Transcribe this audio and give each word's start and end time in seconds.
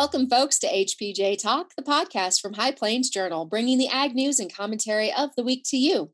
welcome, 0.00 0.30
folks, 0.30 0.58
to 0.58 0.66
HPJ 0.66 1.42
Talk, 1.42 1.74
the 1.76 1.82
podcast 1.82 2.40
from 2.40 2.54
High 2.54 2.70
Plains 2.70 3.10
Journal, 3.10 3.44
bringing 3.44 3.76
the 3.76 3.88
ag 3.88 4.14
news 4.14 4.38
and 4.38 4.50
commentary 4.50 5.12
of 5.12 5.28
the 5.36 5.42
week 5.42 5.62
to 5.66 5.76
you. 5.76 6.10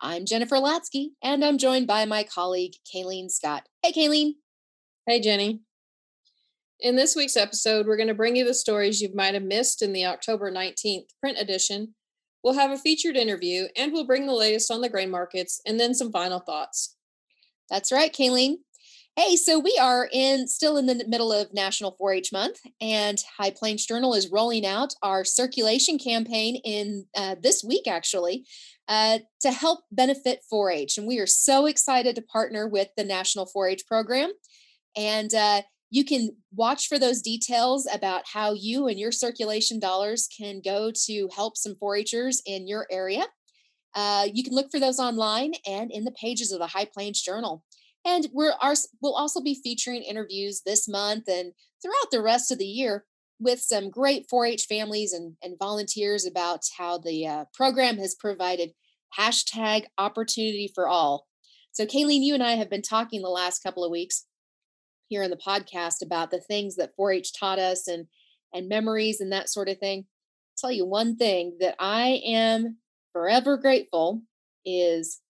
I'm 0.00 0.26
Jennifer 0.26 0.56
Latzke, 0.56 1.10
and 1.22 1.44
I'm 1.44 1.56
joined 1.56 1.86
by 1.86 2.04
my 2.04 2.24
colleague, 2.24 2.72
Kylene 2.92 3.30
Scott. 3.30 3.68
Hey, 3.80 3.92
Kylene. 3.92 4.32
Hey, 5.06 5.20
Jenny. 5.20 5.60
In 6.80 6.96
this 6.96 7.14
week's 7.14 7.36
episode, 7.36 7.86
we're 7.86 7.96
going 7.96 8.08
to 8.08 8.12
bring 8.14 8.34
you 8.34 8.44
the 8.44 8.52
stories 8.52 9.00
you 9.00 9.10
might 9.14 9.34
have 9.34 9.44
missed 9.44 9.82
in 9.82 9.92
the 9.92 10.06
October 10.06 10.50
19th 10.50 11.06
print 11.20 11.38
edition. 11.38 11.94
We'll 12.42 12.54
have 12.54 12.72
a 12.72 12.76
featured 12.76 13.16
interview, 13.16 13.68
and 13.76 13.92
we'll 13.92 14.04
bring 14.04 14.26
the 14.26 14.34
latest 14.34 14.68
on 14.68 14.80
the 14.80 14.88
grain 14.88 15.12
markets 15.12 15.60
and 15.64 15.78
then 15.78 15.94
some 15.94 16.10
final 16.10 16.40
thoughts. 16.40 16.96
That's 17.70 17.92
right, 17.92 18.12
Kylene. 18.12 18.56
Hey, 19.18 19.34
so 19.34 19.58
we 19.58 19.76
are 19.82 20.08
in 20.12 20.46
still 20.46 20.76
in 20.76 20.86
the 20.86 21.04
middle 21.08 21.32
of 21.32 21.52
National 21.52 21.96
4-H 22.00 22.30
Month, 22.32 22.60
and 22.80 23.20
High 23.36 23.50
Plains 23.50 23.84
Journal 23.84 24.14
is 24.14 24.30
rolling 24.30 24.64
out 24.64 24.94
our 25.02 25.24
circulation 25.24 25.98
campaign 25.98 26.60
in 26.64 27.06
uh, 27.16 27.34
this 27.42 27.64
week, 27.64 27.88
actually, 27.88 28.46
uh, 28.86 29.18
to 29.40 29.50
help 29.50 29.80
benefit 29.90 30.44
4-H. 30.52 30.98
And 30.98 31.08
we 31.08 31.18
are 31.18 31.26
so 31.26 31.66
excited 31.66 32.14
to 32.14 32.22
partner 32.22 32.68
with 32.68 32.90
the 32.96 33.02
National 33.02 33.50
4-H 33.52 33.88
program. 33.88 34.30
And 34.96 35.34
uh, 35.34 35.62
you 35.90 36.04
can 36.04 36.36
watch 36.54 36.86
for 36.86 36.96
those 36.96 37.20
details 37.20 37.88
about 37.92 38.22
how 38.32 38.52
you 38.52 38.86
and 38.86 39.00
your 39.00 39.10
circulation 39.10 39.80
dollars 39.80 40.28
can 40.28 40.60
go 40.64 40.92
to 41.06 41.28
help 41.34 41.56
some 41.56 41.74
4-Hers 41.74 42.40
in 42.46 42.68
your 42.68 42.86
area. 42.88 43.24
Uh, 43.96 44.28
you 44.32 44.44
can 44.44 44.54
look 44.54 44.70
for 44.70 44.78
those 44.78 45.00
online 45.00 45.54
and 45.66 45.90
in 45.90 46.04
the 46.04 46.12
pages 46.12 46.52
of 46.52 46.60
the 46.60 46.68
High 46.68 46.84
Plains 46.84 47.20
Journal. 47.20 47.64
And 48.04 48.28
we're 48.32 48.54
our, 48.60 48.74
we'll 49.02 49.14
also 49.14 49.40
be 49.40 49.60
featuring 49.62 50.02
interviews 50.02 50.62
this 50.64 50.88
month 50.88 51.24
and 51.28 51.52
throughout 51.82 52.10
the 52.10 52.22
rest 52.22 52.50
of 52.50 52.58
the 52.58 52.66
year 52.66 53.04
with 53.40 53.60
some 53.60 53.90
great 53.90 54.26
4-H 54.32 54.64
families 54.68 55.12
and, 55.12 55.36
and 55.42 55.58
volunteers 55.58 56.26
about 56.26 56.62
how 56.76 56.98
the 56.98 57.26
uh, 57.26 57.44
program 57.54 57.98
has 57.98 58.14
provided 58.14 58.70
hashtag 59.18 59.84
opportunity 59.96 60.70
for 60.74 60.88
all. 60.88 61.26
So, 61.72 61.86
Kylene, 61.86 62.24
you 62.24 62.34
and 62.34 62.42
I 62.42 62.52
have 62.52 62.70
been 62.70 62.82
talking 62.82 63.22
the 63.22 63.28
last 63.28 63.62
couple 63.62 63.84
of 63.84 63.90
weeks 63.90 64.24
here 65.08 65.22
in 65.22 65.30
the 65.30 65.36
podcast 65.36 66.02
about 66.02 66.30
the 66.30 66.40
things 66.40 66.76
that 66.76 66.96
4-H 66.98 67.32
taught 67.38 67.58
us 67.58 67.86
and 67.86 68.06
and 68.52 68.68
memories 68.68 69.20
and 69.20 69.32
that 69.32 69.48
sort 69.48 69.68
of 69.68 69.78
thing. 69.78 70.00
I'll 70.00 70.68
tell 70.68 70.72
you 70.72 70.86
one 70.86 71.16
thing 71.16 71.58
that 71.60 71.76
I 71.78 72.22
am 72.24 72.78
forever 73.12 73.56
grateful 73.56 74.22
is 74.64 75.20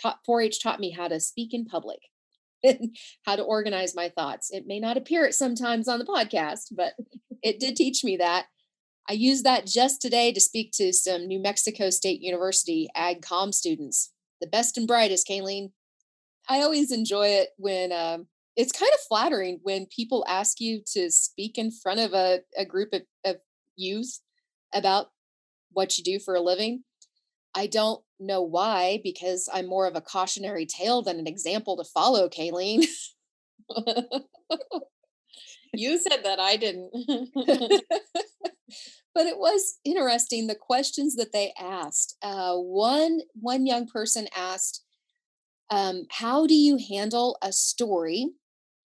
taught 0.00 0.20
4-H 0.28 0.62
taught 0.62 0.80
me 0.80 0.92
how 0.92 1.08
to 1.08 1.20
speak 1.20 1.52
in 1.52 1.64
public 1.64 1.98
how 3.24 3.36
to 3.36 3.42
organize 3.42 3.94
my 3.94 4.08
thoughts. 4.08 4.50
It 4.50 4.64
may 4.66 4.80
not 4.80 4.96
appear 4.96 5.30
sometimes 5.32 5.88
on 5.88 5.98
the 5.98 6.04
podcast, 6.04 6.72
but 6.72 6.94
it 7.42 7.60
did 7.60 7.76
teach 7.76 8.04
me 8.04 8.16
that. 8.16 8.46
I 9.08 9.14
used 9.14 9.44
that 9.44 9.66
just 9.66 10.02
today 10.02 10.32
to 10.32 10.40
speak 10.40 10.72
to 10.72 10.92
some 10.92 11.26
New 11.26 11.40
Mexico 11.40 11.88
State 11.88 12.20
University 12.20 12.88
Ag 12.94 13.22
Com 13.22 13.52
students, 13.52 14.12
the 14.40 14.46
best 14.46 14.76
and 14.76 14.86
brightest, 14.86 15.26
Kylene. 15.26 15.70
I 16.48 16.60
always 16.60 16.92
enjoy 16.92 17.28
it 17.28 17.50
when 17.56 17.92
um, 17.92 18.26
it's 18.56 18.72
kind 18.72 18.92
of 18.92 19.00
flattering 19.08 19.60
when 19.62 19.86
people 19.86 20.24
ask 20.28 20.60
you 20.60 20.82
to 20.92 21.10
speak 21.10 21.56
in 21.58 21.70
front 21.70 22.00
of 22.00 22.12
a, 22.12 22.40
a 22.56 22.64
group 22.64 22.92
of, 22.92 23.02
of 23.24 23.36
youth 23.76 24.20
about 24.74 25.10
what 25.72 25.96
you 25.96 26.04
do 26.04 26.18
for 26.18 26.34
a 26.34 26.40
living. 26.40 26.82
I 27.54 27.66
don't 27.66 28.02
know 28.20 28.42
why, 28.42 29.00
because 29.02 29.48
I'm 29.52 29.66
more 29.66 29.86
of 29.86 29.96
a 29.96 30.00
cautionary 30.00 30.66
tale 30.66 31.02
than 31.02 31.18
an 31.18 31.26
example 31.26 31.76
to 31.76 31.84
follow, 31.84 32.28
Kylene. 32.28 32.86
You 35.74 35.98
said 35.98 36.24
that 36.24 36.40
I 36.40 36.56
didn't. 36.56 36.90
but 39.14 39.26
it 39.26 39.38
was 39.38 39.78
interesting 39.84 40.46
the 40.46 40.54
questions 40.54 41.16
that 41.16 41.32
they 41.32 41.52
asked. 41.58 42.16
Uh, 42.22 42.56
one 42.56 43.20
one 43.34 43.66
young 43.66 43.86
person 43.86 44.28
asked, 44.34 44.84
um, 45.70 46.04
"How 46.10 46.46
do 46.46 46.54
you 46.54 46.78
handle 46.78 47.38
a 47.42 47.52
story 47.52 48.28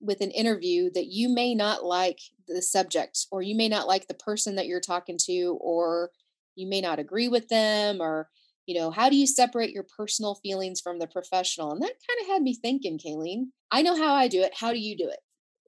with 0.01 0.21
an 0.21 0.31
interview 0.31 0.91
that 0.95 1.07
you 1.07 1.29
may 1.29 1.55
not 1.55 1.85
like 1.85 2.21
the 2.47 2.63
subject, 2.63 3.27
or 3.31 3.43
you 3.43 3.57
may 3.57 3.69
not 3.69 3.89
like 3.89 4.07
the 4.07 4.15
person 4.15 4.55
that 4.55 4.67
you're 4.67 4.81
talking 4.81 5.19
to, 5.27 5.59
or 5.61 6.11
you 6.55 6.67
may 6.69 6.81
not 6.81 6.99
agree 6.99 7.29
with 7.29 7.49
them, 7.49 8.01
or 8.01 8.29
you 8.69 8.79
know, 8.79 8.91
how 8.91 9.09
do 9.09 9.17
you 9.17 9.27
separate 9.27 9.71
your 9.71 9.87
personal 9.97 10.35
feelings 10.37 10.81
from 10.81 10.99
the 10.99 11.07
professional?" 11.07 11.73
And 11.73 11.83
that 11.83 11.95
kind 12.07 12.21
of 12.21 12.27
had 12.29 12.43
me 12.43 12.55
thinking, 12.55 12.99
Kylene. 12.99 13.47
I 13.71 13.83
know 13.83 13.97
how 13.97 14.15
I 14.15 14.29
do 14.29 14.43
it. 14.43 14.53
How 14.55 14.73
do 14.73 14.79
you 14.79 14.97
do 14.97 15.09
it? 15.09 15.21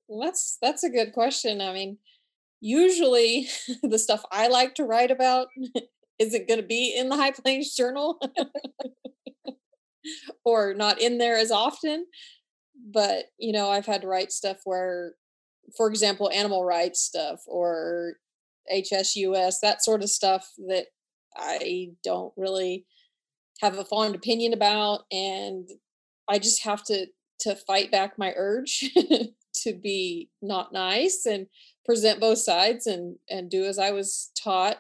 Well, 0.06 0.20
that's 0.20 0.58
that's 0.60 0.84
a 0.84 0.90
good 0.90 1.12
question. 1.12 1.60
I 1.60 1.72
mean, 1.72 1.98
usually 2.60 3.48
the 3.82 3.98
stuff 3.98 4.24
I 4.30 4.48
like 4.48 4.74
to 4.76 4.84
write 4.84 5.10
about 5.10 5.48
isn't 6.18 6.46
going 6.46 6.60
to 6.60 6.66
be 6.66 6.94
in 6.96 7.08
the 7.08 7.16
High 7.16 7.32
Plains 7.32 7.74
Journal 7.74 8.20
or 10.44 10.74
not 10.74 11.00
in 11.00 11.18
there 11.18 11.36
as 11.36 11.50
often. 11.50 12.06
But, 12.92 13.26
you 13.38 13.52
know, 13.52 13.70
I've 13.70 13.86
had 13.86 14.02
to 14.02 14.06
write 14.06 14.32
stuff 14.32 14.58
where, 14.64 15.14
for 15.76 15.88
example, 15.88 16.30
animal 16.30 16.64
rights 16.64 17.00
stuff 17.00 17.40
or 17.46 18.14
HSUS, 18.72 19.54
that 19.62 19.82
sort 19.82 20.02
of 20.02 20.10
stuff 20.10 20.46
that 20.68 20.86
I 21.36 21.92
don't 22.02 22.32
really 22.36 22.86
have 23.60 23.78
a 23.78 23.84
fond 23.84 24.14
opinion 24.14 24.52
about. 24.52 25.00
And 25.10 25.68
I 26.28 26.38
just 26.38 26.64
have 26.64 26.84
to 26.84 27.06
to 27.40 27.56
fight 27.56 27.90
back 27.90 28.18
my 28.18 28.34
urge 28.36 28.90
to 29.54 29.72
be 29.72 30.28
not 30.42 30.72
nice 30.72 31.24
and 31.24 31.46
present 31.84 32.20
both 32.20 32.38
sides 32.38 32.86
and 32.86 33.16
and 33.28 33.50
do 33.50 33.64
as 33.64 33.78
I 33.78 33.90
was 33.90 34.30
taught 34.40 34.78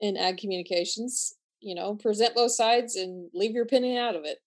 in 0.00 0.16
ag 0.16 0.38
communications. 0.38 1.34
You 1.60 1.74
know, 1.74 1.94
present 1.94 2.34
both 2.34 2.52
sides 2.52 2.96
and 2.96 3.30
leave 3.32 3.52
your 3.52 3.64
opinion 3.64 3.96
out 3.96 4.16
of 4.16 4.24
it. 4.24 4.38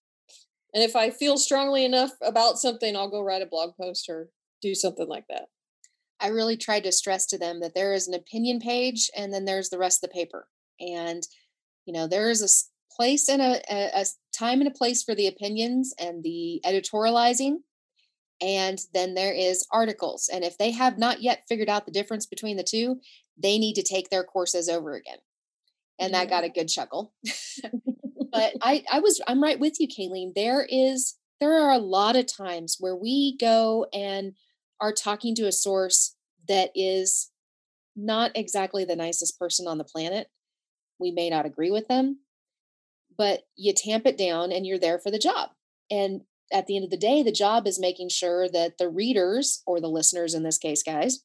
And 0.74 0.84
if 0.84 0.94
I 0.94 1.08
feel 1.08 1.38
strongly 1.38 1.86
enough 1.86 2.10
about 2.20 2.58
something, 2.58 2.94
I'll 2.94 3.08
go 3.08 3.22
write 3.22 3.40
a 3.40 3.46
blog 3.46 3.70
post 3.80 4.10
or 4.10 4.28
do 4.60 4.74
something 4.74 5.08
like 5.08 5.24
that. 5.30 5.46
I 6.20 6.28
really 6.28 6.56
tried 6.56 6.84
to 6.84 6.92
stress 6.92 7.24
to 7.26 7.38
them 7.38 7.60
that 7.60 7.74
there 7.74 7.94
is 7.94 8.08
an 8.08 8.14
opinion 8.14 8.60
page 8.60 9.10
and 9.16 9.32
then 9.32 9.46
there's 9.46 9.70
the 9.70 9.78
rest 9.78 10.02
of 10.02 10.10
the 10.10 10.14
paper. 10.14 10.48
And, 10.80 11.22
you 11.84 11.92
know, 11.92 12.06
there 12.06 12.30
is 12.30 12.42
a 12.42 12.94
place 12.94 13.28
and 13.28 13.42
a, 13.42 13.60
a, 13.70 14.00
a 14.00 14.04
time 14.32 14.60
and 14.60 14.68
a 14.68 14.74
place 14.74 15.02
for 15.02 15.14
the 15.14 15.26
opinions 15.26 15.94
and 15.98 16.22
the 16.22 16.60
editorializing 16.64 17.56
and 18.40 18.80
then 18.92 19.14
there 19.14 19.32
is 19.32 19.66
articles 19.72 20.28
and 20.32 20.44
if 20.44 20.58
they 20.58 20.70
have 20.70 20.98
not 20.98 21.22
yet 21.22 21.44
figured 21.48 21.68
out 21.68 21.86
the 21.86 21.92
difference 21.92 22.26
between 22.26 22.56
the 22.56 22.62
two 22.62 23.00
they 23.38 23.58
need 23.58 23.74
to 23.74 23.82
take 23.82 24.10
their 24.10 24.24
courses 24.24 24.68
over 24.68 24.94
again 24.94 25.18
and 25.98 26.12
that 26.12 26.28
got 26.28 26.44
a 26.44 26.48
good 26.48 26.68
chuckle. 26.68 27.12
But 28.32 28.54
i 28.62 28.84
i 28.90 28.98
was 28.98 29.20
i'm 29.26 29.42
right 29.42 29.58
with 29.58 29.80
you 29.80 29.88
kylene 29.88 30.34
there 30.34 30.66
is 30.68 31.16
there 31.40 31.54
are 31.54 31.72
a 31.72 31.78
lot 31.78 32.16
of 32.16 32.26
times 32.26 32.76
where 32.78 32.96
we 32.96 33.36
go 33.38 33.86
and 33.94 34.32
are 34.80 34.92
talking 34.92 35.34
to 35.36 35.46
a 35.46 35.52
source 35.52 36.16
that 36.48 36.70
is 36.74 37.30
not 37.94 38.32
exactly 38.34 38.84
the 38.84 38.96
nicest 38.96 39.38
person 39.38 39.66
on 39.66 39.78
the 39.78 39.84
planet 39.84 40.28
we 40.98 41.10
may 41.10 41.30
not 41.30 41.46
agree 41.46 41.70
with 41.70 41.88
them 41.88 42.18
but 43.18 43.42
you 43.56 43.72
tamp 43.72 44.06
it 44.06 44.18
down 44.18 44.52
and 44.52 44.66
you're 44.66 44.78
there 44.78 44.98
for 44.98 45.10
the 45.10 45.18
job 45.18 45.50
and 45.90 46.22
at 46.52 46.66
the 46.66 46.76
end 46.76 46.84
of 46.84 46.90
the 46.90 46.96
day, 46.96 47.22
the 47.22 47.32
job 47.32 47.66
is 47.66 47.80
making 47.80 48.08
sure 48.08 48.48
that 48.48 48.78
the 48.78 48.88
readers 48.88 49.62
or 49.66 49.80
the 49.80 49.88
listeners 49.88 50.34
in 50.34 50.42
this 50.42 50.58
case, 50.58 50.82
guys, 50.82 51.22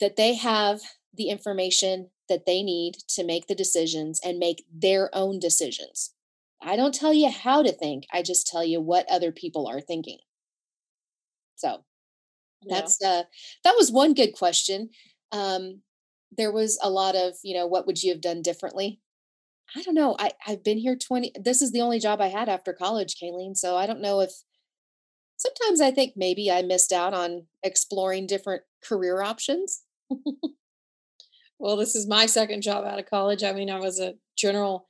that 0.00 0.16
they 0.16 0.34
have 0.34 0.80
the 1.14 1.28
information 1.28 2.10
that 2.28 2.46
they 2.46 2.62
need 2.62 2.96
to 3.08 3.24
make 3.24 3.46
the 3.46 3.54
decisions 3.54 4.20
and 4.24 4.38
make 4.38 4.64
their 4.72 5.10
own 5.12 5.38
decisions. 5.38 6.14
I 6.62 6.76
don't 6.76 6.94
tell 6.94 7.12
you 7.12 7.28
how 7.28 7.62
to 7.62 7.72
think, 7.72 8.04
I 8.12 8.22
just 8.22 8.46
tell 8.46 8.64
you 8.64 8.80
what 8.80 9.10
other 9.10 9.32
people 9.32 9.66
are 9.66 9.80
thinking. 9.80 10.18
So 11.56 11.84
that's 12.66 12.98
yeah. 13.00 13.08
uh 13.08 13.22
that 13.64 13.74
was 13.76 13.92
one 13.92 14.14
good 14.14 14.32
question. 14.32 14.90
Um 15.32 15.82
there 16.36 16.52
was 16.52 16.78
a 16.82 16.90
lot 16.90 17.14
of, 17.14 17.34
you 17.42 17.54
know, 17.54 17.66
what 17.66 17.86
would 17.86 18.02
you 18.02 18.12
have 18.12 18.20
done 18.20 18.42
differently? 18.42 19.00
I 19.76 19.82
don't 19.82 19.94
know. 19.94 20.16
I, 20.18 20.32
I've 20.46 20.64
been 20.64 20.78
here 20.78 20.96
20. 20.96 21.32
This 21.42 21.62
is 21.62 21.72
the 21.72 21.80
only 21.80 21.98
job 21.98 22.20
I 22.20 22.28
had 22.28 22.48
after 22.48 22.72
college, 22.72 23.16
Kylene. 23.22 23.56
So 23.56 23.76
I 23.76 23.86
don't 23.86 24.00
know 24.00 24.20
if 24.20 24.32
sometimes 25.36 25.80
I 25.80 25.90
think 25.90 26.12
maybe 26.16 26.50
I 26.50 26.62
missed 26.62 26.92
out 26.92 27.14
on 27.14 27.46
exploring 27.62 28.26
different 28.26 28.62
career 28.84 29.22
options. 29.22 29.82
well, 31.58 31.76
this 31.76 31.94
is 31.94 32.06
my 32.06 32.26
second 32.26 32.62
job 32.62 32.84
out 32.84 32.98
of 32.98 33.08
college. 33.08 33.42
I 33.42 33.52
mean, 33.52 33.70
I 33.70 33.78
was 33.78 33.98
a 33.98 34.14
general 34.36 34.86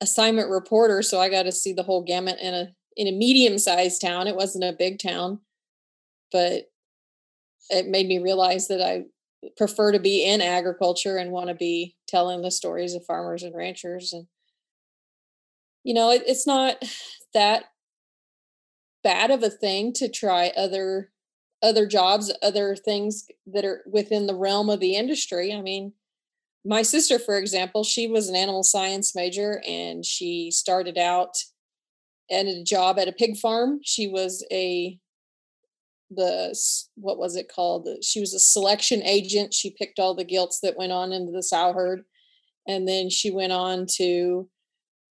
assignment 0.00 0.50
reporter, 0.50 1.02
so 1.02 1.20
I 1.20 1.28
got 1.28 1.44
to 1.44 1.52
see 1.52 1.72
the 1.72 1.82
whole 1.82 2.02
gamut 2.02 2.38
in 2.40 2.54
a 2.54 2.68
in 2.96 3.06
a 3.06 3.12
medium 3.12 3.58
sized 3.58 4.00
town. 4.00 4.26
It 4.26 4.36
wasn't 4.36 4.64
a 4.64 4.72
big 4.72 4.98
town, 4.98 5.40
but 6.32 6.70
it 7.70 7.86
made 7.86 8.06
me 8.06 8.18
realize 8.18 8.68
that 8.68 8.82
I 8.82 9.04
prefer 9.56 9.92
to 9.92 9.98
be 9.98 10.24
in 10.24 10.40
agriculture 10.40 11.16
and 11.16 11.30
want 11.30 11.48
to 11.48 11.54
be 11.54 11.96
telling 12.06 12.42
the 12.42 12.50
stories 12.50 12.94
of 12.94 13.04
farmers 13.04 13.42
and 13.42 13.54
ranchers 13.54 14.12
and 14.12 14.26
you 15.82 15.94
know 15.94 16.10
it, 16.10 16.22
it's 16.26 16.46
not 16.46 16.76
that 17.32 17.64
bad 19.02 19.30
of 19.30 19.42
a 19.42 19.50
thing 19.50 19.92
to 19.94 20.08
try 20.08 20.52
other 20.56 21.10
other 21.62 21.86
jobs 21.86 22.32
other 22.42 22.74
things 22.76 23.26
that 23.46 23.64
are 23.64 23.82
within 23.86 24.26
the 24.26 24.34
realm 24.34 24.70
of 24.70 24.80
the 24.80 24.96
industry. 24.96 25.52
I 25.52 25.60
mean 25.60 25.92
my 26.64 26.82
sister 26.82 27.18
for 27.18 27.38
example 27.38 27.84
she 27.84 28.06
was 28.06 28.28
an 28.28 28.36
animal 28.36 28.62
science 28.62 29.14
major 29.14 29.62
and 29.66 30.04
she 30.04 30.50
started 30.50 30.98
out 30.98 31.34
at 32.30 32.46
a 32.46 32.62
job 32.62 32.98
at 32.98 33.08
a 33.08 33.12
pig 33.12 33.36
farm. 33.36 33.80
She 33.82 34.06
was 34.06 34.44
a 34.52 34.98
the 36.10 36.58
what 36.96 37.18
was 37.18 37.36
it 37.36 37.50
called? 37.54 37.88
She 38.02 38.20
was 38.20 38.34
a 38.34 38.40
selection 38.40 39.02
agent. 39.04 39.54
She 39.54 39.70
picked 39.70 39.98
all 39.98 40.14
the 40.14 40.24
gilts 40.24 40.60
that 40.60 40.76
went 40.76 40.92
on 40.92 41.12
into 41.12 41.32
the 41.32 41.42
sow 41.42 41.72
herd. 41.72 42.02
And 42.66 42.86
then 42.86 43.10
she 43.10 43.30
went 43.30 43.52
on 43.52 43.86
to 43.96 44.48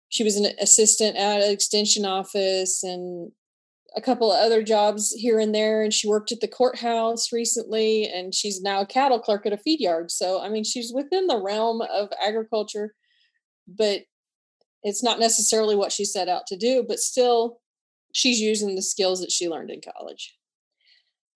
she 0.09 0.23
was 0.23 0.35
an 0.35 0.51
assistant 0.59 1.17
at 1.17 1.41
an 1.41 1.51
extension 1.51 2.05
office 2.05 2.83
and 2.83 3.31
a 3.95 4.01
couple 4.01 4.31
of 4.31 4.39
other 4.39 4.61
jobs 4.61 5.11
here 5.11 5.39
and 5.39 5.53
there. 5.53 5.81
And 5.81 5.93
she 5.93 6.07
worked 6.07 6.31
at 6.31 6.41
the 6.41 6.47
courthouse 6.47 7.31
recently 7.31 8.07
and 8.07 8.35
she's 8.35 8.61
now 8.61 8.81
a 8.81 8.85
cattle 8.85 9.19
clerk 9.19 9.45
at 9.45 9.53
a 9.53 9.57
feed 9.57 9.79
yard. 9.79 10.11
So 10.11 10.41
i 10.41 10.49
mean 10.49 10.63
she's 10.63 10.91
within 10.93 11.27
the 11.27 11.41
realm 11.41 11.81
of 11.81 12.09
agriculture 12.23 12.93
but 13.67 14.01
it's 14.81 15.03
not 15.03 15.19
necessarily 15.19 15.75
what 15.75 15.91
she 15.91 16.05
set 16.05 16.27
out 16.27 16.47
to 16.47 16.57
do 16.57 16.83
but 16.87 16.99
still 16.99 17.59
she's 18.13 18.39
using 18.39 18.75
the 18.75 18.81
skills 18.81 19.21
that 19.21 19.31
she 19.31 19.47
learned 19.47 19.69
in 19.69 19.81
college 19.81 20.38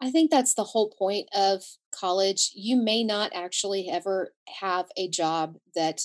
I 0.04 0.12
think 0.12 0.30
that's 0.30 0.54
the 0.54 0.66
whole 0.66 0.90
point 0.90 1.30
of 1.34 1.64
college. 1.98 2.52
You 2.54 2.76
may 2.76 3.06
not 3.06 3.32
actually 3.34 3.88
ever 3.90 4.34
have 4.60 4.88
a 4.98 5.08
job 5.08 5.56
that 5.76 6.02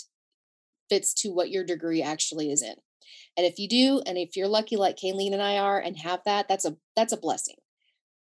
fits 0.89 1.13
to 1.15 1.31
what 1.31 1.51
your 1.51 1.65
degree 1.65 2.01
actually 2.01 2.53
is 2.53 2.63
in. 2.63 2.77
And 3.37 3.45
if 3.45 3.59
you 3.59 3.69
do, 3.69 4.01
and 4.07 4.17
if 4.17 4.37
you're 4.37 4.47
lucky 4.47 4.77
like 4.77 4.99
Kayleen 4.99 5.33
and 5.33 5.43
I 5.43 5.59
are 5.59 5.81
and 5.81 5.99
have 5.99 6.21
that, 6.27 6.47
that's 6.47 6.65
a 6.65 6.77
that's 6.95 7.13
a 7.13 7.17
blessing. 7.17 7.57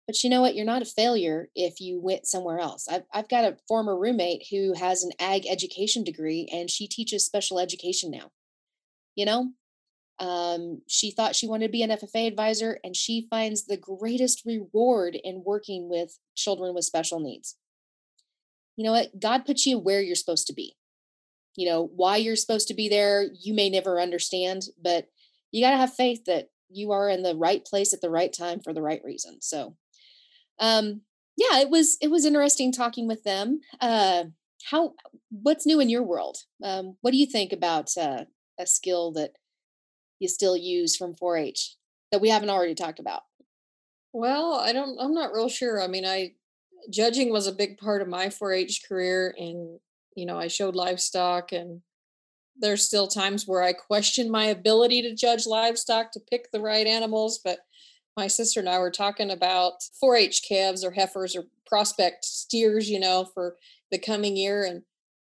But 0.06 0.25
you 0.25 0.31
know 0.31 0.40
what? 0.40 0.55
You're 0.55 0.64
not 0.64 0.81
a 0.81 0.87
failure 0.87 1.50
if 1.55 1.79
you 1.79 2.00
went 2.00 2.26
somewhere 2.26 2.58
else. 2.58 2.88
I've, 2.88 3.05
I've 3.12 3.29
got 3.29 3.44
a 3.44 3.58
former 3.69 3.99
roommate 3.99 4.46
who 4.50 4.72
has 4.79 5.02
an 5.02 5.11
ag 5.20 5.46
education 5.46 6.05
degree 6.05 6.49
and 6.50 6.70
she 6.70 6.88
teaches 6.88 7.26
special 7.26 7.58
education 7.58 8.11
now. 8.11 8.31
You 9.14 9.26
know, 9.26 9.50
um, 10.19 10.83
she 10.87 11.11
thought 11.11 11.37
she 11.37 11.47
wanted 11.47 11.67
to 11.67 11.73
be 11.73 11.83
an 11.83 11.91
FFA 11.91 12.27
advisor, 12.27 12.79
and 12.83 12.97
she 12.97 13.27
finds 13.29 13.67
the 13.67 13.77
greatest 13.77 14.43
reward 14.47 15.19
in 15.23 15.43
working 15.45 15.89
with 15.89 16.19
children 16.35 16.75
with 16.75 16.85
special 16.85 17.21
needs. 17.21 17.57
You 18.77 18.85
know 18.85 18.93
what? 18.93 19.21
God 19.21 19.45
puts 19.45 19.67
you 19.67 19.79
where 19.79 20.01
you're 20.01 20.17
supposed 20.17 20.47
to 20.47 20.55
be. 20.55 20.77
You 21.55 21.69
know, 21.69 21.91
why 21.95 22.17
you're 22.17 22.37
supposed 22.37 22.69
to 22.69 22.75
be 22.75 22.89
there, 22.89 23.27
you 23.41 23.55
may 23.55 23.71
never 23.71 24.01
understand, 24.01 24.65
but 24.83 25.09
you 25.53 25.65
got 25.65 25.71
to 25.71 25.79
have 25.79 25.95
faith 25.95 26.25
that 26.27 26.51
you 26.69 26.93
are 26.93 27.09
in 27.09 27.23
the 27.23 27.35
right 27.35 27.65
place 27.65 27.95
at 27.95 28.01
the 28.01 28.11
right 28.11 28.33
time 28.33 28.61
for 28.61 28.73
the 28.73 28.83
right 28.83 29.01
reason. 29.05 29.41
So, 29.41 29.77
um, 30.59 31.03
yeah, 31.37 31.61
it 31.61 31.71
was 31.71 31.97
it 32.01 32.11
was 32.11 32.25
interesting 32.25 32.73
talking 32.73 33.07
with 33.07 33.23
them. 33.25 33.61
Uh, 33.81 34.25
how 34.71 34.95
what's 35.31 35.67
new 35.67 35.81
in 35.81 35.89
your 35.89 36.03
world? 36.03 36.39
Um, 36.63 36.97
what 37.01 37.13
do 37.13 37.19
you 37.19 37.27
think 37.27 37.53
about 37.53 37.91
uh, 37.97 38.25
a 38.59 38.67
skill 38.67 39.13
that 39.13 39.33
you 40.19 40.29
still 40.29 40.57
use 40.57 40.97
from 40.97 41.15
4-H 41.15 41.77
that 42.13 42.21
we 42.21 42.29
haven't 42.29 42.51
already 42.51 42.75
talked 42.75 42.99
about? 42.99 43.23
Well, 44.13 44.55
I 44.55 44.73
don't 44.73 44.99
I'm 45.01 45.13
not 45.13 45.33
real 45.33 45.49
sure. 45.49 45.81
I 45.81 45.89
mean, 45.89 46.07
I 46.07 46.33
judging 46.91 47.31
was 47.31 47.47
a 47.47 47.53
big 47.53 47.79
part 47.79 48.01
of 48.01 48.09
my 48.09 48.27
4-H 48.27 48.83
career 48.89 49.35
and 49.39 49.79
you 50.15 50.25
know, 50.25 50.39
I 50.39 50.49
showed 50.49 50.75
livestock 50.75 51.53
and 51.53 51.83
there's 52.59 52.87
still 52.87 53.07
times 53.07 53.47
where 53.47 53.63
I 53.63 53.75
question 53.75 54.31
my 54.31 54.47
ability 54.47 55.03
to 55.03 55.15
judge 55.15 55.47
livestock 55.47 56.13
to 56.13 56.21
pick 56.21 56.51
the 56.51 56.61
right 56.61 56.87
animals, 56.87 57.39
but 57.45 57.59
my 58.17 58.29
sister 58.29 58.61
and 58.61 58.69
I 58.69 58.79
were 58.79 58.91
talking 58.91 59.31
about 59.31 59.83
4-H 60.03 60.43
calves 60.49 60.83
or 60.83 60.93
heifers 60.93 61.37
or 61.37 61.45
prospect 61.67 62.25
steers, 62.25 62.89
you 62.89 62.99
know, 62.99 63.29
for 63.35 63.57
the 63.91 63.99
coming 63.99 64.39
year 64.39 64.65
and 64.65 64.83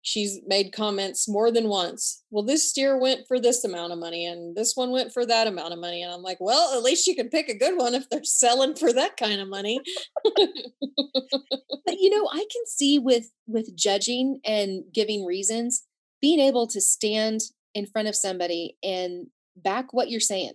she's 0.06 0.40
made 0.46 0.72
comments 0.72 1.28
more 1.28 1.52
than 1.52 1.68
once. 1.68 2.24
Well, 2.30 2.44
this 2.44 2.69
steer 2.69 2.96
went 2.96 3.28
for 3.28 3.40
this 3.40 3.63
amount 3.63 3.92
of 3.92 3.98
money 3.98 4.28
and 4.28 4.56
this 4.56 4.75
one 4.75 4.92
went 4.92 5.12
for 5.12 5.25
that 5.25 5.48
amount 5.48 5.74
of 5.74 5.80
money. 5.80 6.04
And 6.04 6.13
I'm 6.13 6.22
like, 6.22 6.38
well, 6.40 6.78
at 6.78 6.84
least 6.84 7.07
you 7.07 7.16
can 7.16 7.28
pick 7.28 7.50
a 7.50 7.57
good 7.57 7.75
one 7.75 7.96
if 7.96 8.07
they're 8.07 8.24
selling 8.24 8.75
for 8.75 8.94
that 8.94 9.18
kind 9.18 9.42
of 9.42 9.50
money. 9.50 9.81
but 10.24 11.96
you 12.00 12.12
know, 12.12 12.30
I 12.31 12.38
can 12.38 12.66
see 12.68 13.00
with 13.00 13.31
with 13.48 13.75
judging 13.75 14.42
and 14.46 14.84
giving 14.94 15.25
reasons, 15.25 15.84
being 16.22 16.40
able 16.40 16.68
to 16.68 16.80
stand 16.80 17.42
in 17.74 17.88
front 17.88 18.08
of 18.08 18.16
somebody 18.16 18.78
and 18.84 19.25
back 19.56 19.92
what 19.92 20.12
you're 20.12 20.19
saying, 20.19 20.54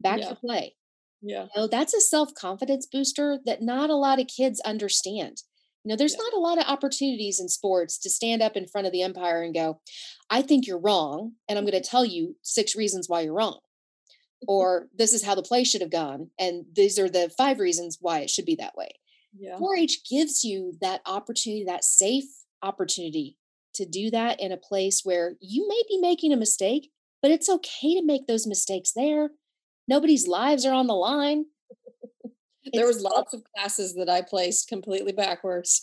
back 0.00 0.20
yeah. 0.20 0.30
the 0.30 0.36
play. 0.36 0.74
Yeah. 1.20 1.48
You 1.54 1.62
know, 1.62 1.66
that's 1.66 1.92
a 1.92 2.00
self-confidence 2.00 2.86
booster 2.86 3.38
that 3.44 3.60
not 3.60 3.90
a 3.90 3.94
lot 3.94 4.20
of 4.20 4.26
kids 4.26 4.58
understand. 4.60 5.42
You 5.86 5.90
know, 5.90 5.96
there's 5.96 6.14
yeah. 6.14 6.24
not 6.24 6.32
a 6.32 6.40
lot 6.40 6.58
of 6.58 6.64
opportunities 6.66 7.38
in 7.38 7.48
sports 7.48 7.96
to 7.98 8.10
stand 8.10 8.42
up 8.42 8.56
in 8.56 8.66
front 8.66 8.88
of 8.88 8.92
the 8.92 9.04
umpire 9.04 9.44
and 9.44 9.54
go, 9.54 9.80
I 10.28 10.42
think 10.42 10.66
you're 10.66 10.80
wrong. 10.80 11.34
And 11.48 11.56
I'm 11.56 11.64
going 11.64 11.80
to 11.80 11.88
tell 11.88 12.04
you 12.04 12.34
six 12.42 12.74
reasons 12.74 13.08
why 13.08 13.20
you're 13.20 13.32
wrong. 13.32 13.60
or 14.48 14.88
this 14.92 15.12
is 15.12 15.24
how 15.24 15.36
the 15.36 15.44
play 15.44 15.62
should 15.62 15.82
have 15.82 15.92
gone. 15.92 16.30
And 16.40 16.64
these 16.74 16.98
are 16.98 17.08
the 17.08 17.30
five 17.38 17.60
reasons 17.60 17.98
why 18.00 18.18
it 18.18 18.30
should 18.30 18.46
be 18.46 18.56
that 18.56 18.76
way. 18.76 18.88
Yeah. 19.38 19.58
4 19.58 19.76
H 19.76 20.00
gives 20.10 20.42
you 20.42 20.74
that 20.80 21.02
opportunity, 21.06 21.64
that 21.66 21.84
safe 21.84 22.24
opportunity 22.64 23.36
to 23.74 23.86
do 23.86 24.10
that 24.10 24.40
in 24.40 24.50
a 24.50 24.56
place 24.56 25.02
where 25.04 25.36
you 25.40 25.68
may 25.68 25.82
be 25.88 25.98
making 25.98 26.32
a 26.32 26.36
mistake, 26.36 26.90
but 27.22 27.30
it's 27.30 27.48
okay 27.48 27.94
to 27.94 28.04
make 28.04 28.26
those 28.26 28.44
mistakes 28.44 28.90
there. 28.90 29.30
Nobody's 29.86 30.26
lives 30.26 30.66
are 30.66 30.74
on 30.74 30.88
the 30.88 30.94
line 30.94 31.44
there 32.72 32.86
was 32.86 33.00
lots 33.00 33.34
of 33.34 33.42
classes 33.54 33.94
that 33.94 34.08
I 34.08 34.22
placed 34.22 34.68
completely 34.68 35.12
backwards. 35.12 35.82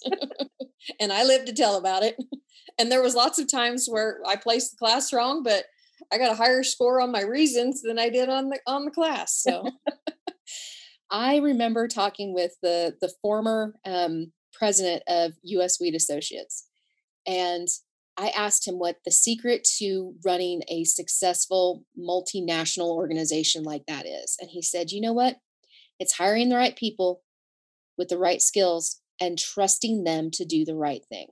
and 1.00 1.12
I 1.12 1.24
lived 1.24 1.48
to 1.48 1.54
tell 1.54 1.78
about 1.78 2.04
it. 2.04 2.18
And 2.80 2.92
there 2.92 3.02
was 3.02 3.16
lots 3.16 3.40
of 3.40 3.50
times 3.50 3.88
where 3.88 4.20
I 4.26 4.36
placed 4.36 4.72
the 4.72 4.78
class 4.78 5.14
wrong, 5.14 5.44
but 5.44 5.66
I 6.12 6.18
got 6.18 6.32
a 6.32 6.36
higher 6.36 6.64
score 6.64 7.00
on 7.02 7.12
my 7.12 7.22
reasons 7.22 7.82
than 7.82 8.00
I 8.00 8.10
did 8.10 8.30
on 8.30 8.50
the 8.50 8.60
on 8.68 8.86
the 8.86 8.92
class. 8.92 9.42
So 9.42 9.70
I 11.12 11.38
remember 11.38 11.88
talking 11.88 12.34
with 12.34 12.54
the 12.62 12.96
the 13.00 13.14
former 13.22 13.76
um, 13.86 14.32
president 14.54 15.04
of 15.08 15.34
US 15.44 15.80
Wheat 15.80 15.96
Associates, 15.96 16.68
and 17.28 17.68
I 18.18 18.30
asked 18.30 18.68
him 18.68 18.78
what 18.78 18.98
the 19.06 19.12
secret 19.12 19.68
to 19.80 20.14
running 20.24 20.62
a 20.68 20.84
successful 20.84 21.84
multinational 21.98 22.92
organization 22.92 23.64
like 23.64 23.86
that 23.88 24.06
is. 24.06 24.38
And 24.40 24.50
he 24.50 24.62
said, 24.62 24.92
You 24.92 25.02
know 25.02 25.14
what? 25.14 25.38
It's 26.04 26.18
hiring 26.18 26.50
the 26.50 26.58
right 26.58 26.76
people 26.76 27.22
with 27.98 28.10
the 28.10 28.18
right 28.18 28.42
skills 28.42 29.00
and 29.22 29.40
trusting 29.40 30.04
them 30.04 30.32
to 30.32 30.44
do 30.44 30.66
the 30.66 30.76
right 30.76 31.02
thing. 31.08 31.28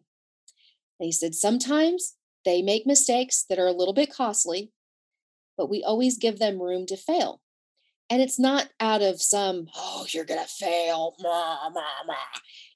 And 0.98 1.08
he 1.08 1.12
said, 1.12 1.36
sometimes 1.36 2.16
they 2.46 2.62
make 2.62 2.88
mistakes 2.88 3.44
that 3.50 3.60
are 3.60 3.68
a 3.68 3.74
little 3.74 3.94
bit 3.94 4.14
costly, 4.14 4.72
but 5.58 5.70
we 5.70 5.84
always 5.84 6.18
give 6.18 6.40
them 6.40 6.62
room 6.62 6.86
to 6.86 6.96
fail. 6.96 7.42
And 8.10 8.22
it's 8.22 8.40
not 8.40 8.70
out 8.80 9.02
of 9.02 9.22
some, 9.22 9.68
oh, 9.76 10.06
you're 10.08 10.24
to 10.24 10.46
fail. 10.46 11.18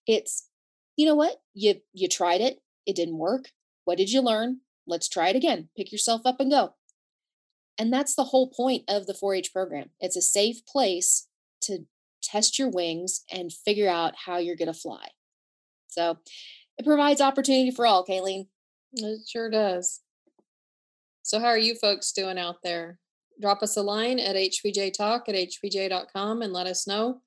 It's, 0.06 0.50
you 0.98 1.06
know 1.06 1.16
what? 1.16 1.38
You, 1.54 1.76
you 1.94 2.10
tried 2.10 2.42
it. 2.42 2.58
It 2.86 2.98
didn't 2.98 3.20
work. 3.20 3.52
What 3.86 3.98
did 3.98 4.12
you 4.12 4.20
learn? 4.20 4.60
Let's 4.86 5.08
try 5.08 5.30
it 5.30 5.38
again. 5.38 5.70
Pick 5.78 5.94
yourself 5.94 6.24
up 6.26 6.42
and 6.42 6.52
go. 6.52 6.74
And 7.78 7.94
that's 7.94 8.16
the 8.16 8.26
whole 8.26 8.50
point 8.50 8.84
of 8.90 9.08
the 9.08 9.14
4 9.14 9.36
H 9.36 9.54
program. 9.54 9.92
It's 10.02 10.18
a 10.18 10.22
safe 10.22 10.66
place 10.66 11.30
to 11.66 11.86
test 12.22 12.58
your 12.58 12.70
wings 12.70 13.24
and 13.32 13.54
figure 13.54 13.90
out 13.90 14.14
how 14.26 14.38
you're 14.38 14.56
going 14.56 14.72
to 14.72 14.80
fly. 14.80 15.08
So 15.88 16.18
it 16.78 16.86
provides 16.86 17.22
opportunity 17.22 17.72
for 17.72 17.86
all, 17.86 18.06
Kylene. 18.06 18.48
It 18.94 19.28
sure 19.28 19.50
does. 19.50 20.02
So, 21.22 21.40
how 21.40 21.48
are 21.48 21.58
you 21.58 21.76
folks 21.76 22.12
doing 22.12 22.38
out 22.38 22.58
there? 22.64 23.00
Drop 23.42 23.64
us 23.64 23.76
a 23.76 23.82
line 23.82 24.20
at 24.20 24.36
hpjtalk 24.36 25.28
at 25.28 25.36
hpj.com 25.36 26.42
and 26.42 26.54
let 26.54 26.68
us 26.68 26.88
know, 26.88 27.22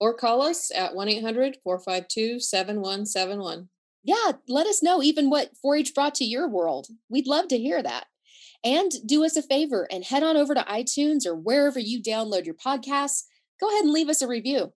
or 0.00 0.14
call 0.14 0.42
us 0.42 0.70
at 0.74 0.94
1 0.94 1.08
800 1.08 1.58
452 1.62 2.40
7171. 2.40 3.68
Yeah, 4.02 4.32
let 4.48 4.66
us 4.66 4.82
know 4.82 5.02
even 5.02 5.30
what 5.30 5.56
4 5.60 5.76
H 5.76 5.94
brought 5.94 6.14
to 6.16 6.24
your 6.24 6.48
world. 6.48 6.88
We'd 7.08 7.28
love 7.28 7.48
to 7.48 7.58
hear 7.58 7.82
that. 7.82 8.06
And 8.64 8.92
do 9.06 9.24
us 9.24 9.36
a 9.36 9.42
favor 9.42 9.86
and 9.90 10.04
head 10.04 10.22
on 10.22 10.36
over 10.36 10.54
to 10.54 10.62
iTunes 10.62 11.26
or 11.26 11.34
wherever 11.34 11.78
you 11.78 12.02
download 12.02 12.46
your 12.46 12.54
podcasts. 12.54 13.24
Go 13.60 13.68
ahead 13.68 13.84
and 13.84 13.92
leave 13.92 14.08
us 14.08 14.22
a 14.22 14.28
review. 14.28 14.72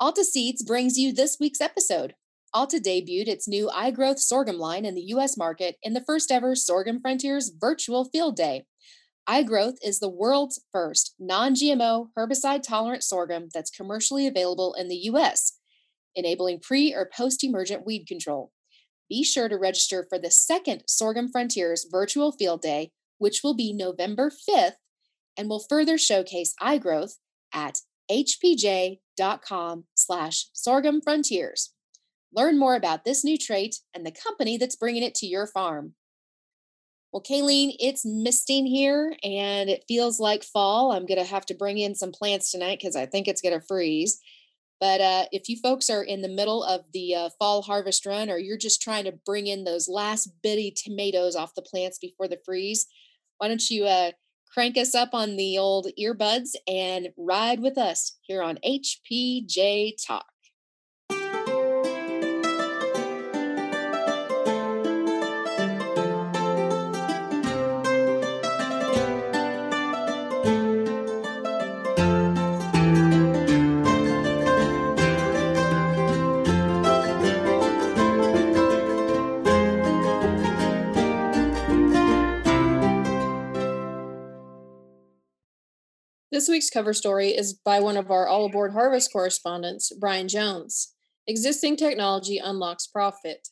Alta 0.00 0.24
Seeds 0.24 0.62
brings 0.62 0.98
you 0.98 1.12
this 1.12 1.36
week's 1.38 1.60
episode. 1.60 2.14
Alta 2.54 2.78
debuted 2.78 3.28
its 3.28 3.48
new 3.48 3.68
iGrowth 3.68 4.18
sorghum 4.18 4.58
line 4.58 4.84
in 4.84 4.94
the 4.94 5.12
US 5.14 5.36
market 5.36 5.76
in 5.82 5.94
the 5.94 6.04
first 6.04 6.30
ever 6.30 6.54
Sorghum 6.54 7.00
Frontiers 7.00 7.50
virtual 7.58 8.04
field 8.04 8.36
day. 8.36 8.64
iGrowth 9.28 9.76
is 9.82 10.00
the 10.00 10.08
world's 10.08 10.60
first 10.70 11.14
non 11.18 11.54
GMO 11.54 12.08
herbicide 12.18 12.62
tolerant 12.62 13.04
sorghum 13.04 13.48
that's 13.54 13.70
commercially 13.70 14.26
available 14.26 14.74
in 14.74 14.88
the 14.88 14.96
US, 15.12 15.58
enabling 16.14 16.60
pre 16.60 16.92
or 16.92 17.08
post 17.14 17.44
emergent 17.44 17.86
weed 17.86 18.06
control. 18.06 18.52
Be 19.08 19.22
sure 19.22 19.48
to 19.48 19.56
register 19.56 20.06
for 20.08 20.18
the 20.18 20.30
second 20.30 20.84
Sorghum 20.86 21.30
Frontiers 21.30 21.86
virtual 21.90 22.32
field 22.32 22.62
day, 22.62 22.92
which 23.18 23.42
will 23.44 23.54
be 23.54 23.72
November 23.72 24.30
5th 24.30 24.76
and 25.36 25.48
will 25.48 25.64
further 25.68 25.96
showcase 25.96 26.54
iGrowth 26.60 27.14
at 27.52 27.78
hpj.com 28.10 29.84
slash 29.94 30.46
sorghum 30.52 31.00
frontiers. 31.00 31.72
Learn 32.34 32.58
more 32.58 32.74
about 32.74 33.04
this 33.04 33.24
new 33.24 33.36
trait 33.36 33.76
and 33.94 34.06
the 34.06 34.12
company 34.12 34.56
that's 34.56 34.76
bringing 34.76 35.02
it 35.02 35.14
to 35.16 35.26
your 35.26 35.46
farm. 35.46 35.94
Well, 37.12 37.22
Kylene, 37.22 37.76
it's 37.78 38.06
misting 38.06 38.64
here 38.64 39.14
and 39.22 39.68
it 39.68 39.84
feels 39.86 40.18
like 40.18 40.42
fall. 40.42 40.92
I'm 40.92 41.04
going 41.04 41.22
to 41.22 41.30
have 41.30 41.44
to 41.46 41.54
bring 41.54 41.76
in 41.76 41.94
some 41.94 42.10
plants 42.10 42.50
tonight 42.50 42.78
because 42.80 42.96
I 42.96 43.04
think 43.04 43.28
it's 43.28 43.42
going 43.42 43.58
to 43.58 43.66
freeze. 43.66 44.18
But 44.80 45.00
uh, 45.00 45.24
if 45.30 45.48
you 45.48 45.58
folks 45.62 45.90
are 45.90 46.02
in 46.02 46.22
the 46.22 46.28
middle 46.28 46.64
of 46.64 46.86
the 46.92 47.14
uh, 47.14 47.30
fall 47.38 47.62
harvest 47.62 48.06
run 48.06 48.30
or 48.30 48.38
you're 48.38 48.56
just 48.56 48.80
trying 48.80 49.04
to 49.04 49.12
bring 49.12 49.46
in 49.46 49.64
those 49.64 49.88
last 49.88 50.30
bitty 50.42 50.74
tomatoes 50.74 51.36
off 51.36 51.54
the 51.54 51.62
plants 51.62 51.98
before 51.98 52.26
the 52.26 52.40
freeze, 52.44 52.86
why 53.38 53.48
don't 53.48 53.70
you 53.70 53.84
uh, 53.84 54.12
crank 54.52 54.76
us 54.76 54.94
up 54.94 55.10
on 55.12 55.36
the 55.36 55.58
old 55.58 55.88
earbuds 55.98 56.50
and 56.66 57.08
ride 57.16 57.60
with 57.60 57.78
us 57.78 58.18
here 58.22 58.42
on 58.42 58.58
HPJ 58.64 59.94
Talk? 60.06 60.31
This 86.42 86.48
week's 86.48 86.70
cover 86.70 86.92
story 86.92 87.28
is 87.28 87.52
by 87.52 87.78
one 87.78 87.96
of 87.96 88.10
our 88.10 88.26
All 88.26 88.46
Aboard 88.46 88.72
Harvest 88.72 89.12
correspondents, 89.12 89.92
Brian 90.00 90.26
Jones. 90.26 90.92
Existing 91.28 91.76
technology 91.76 92.36
unlocks 92.36 92.84
profit. 92.84 93.50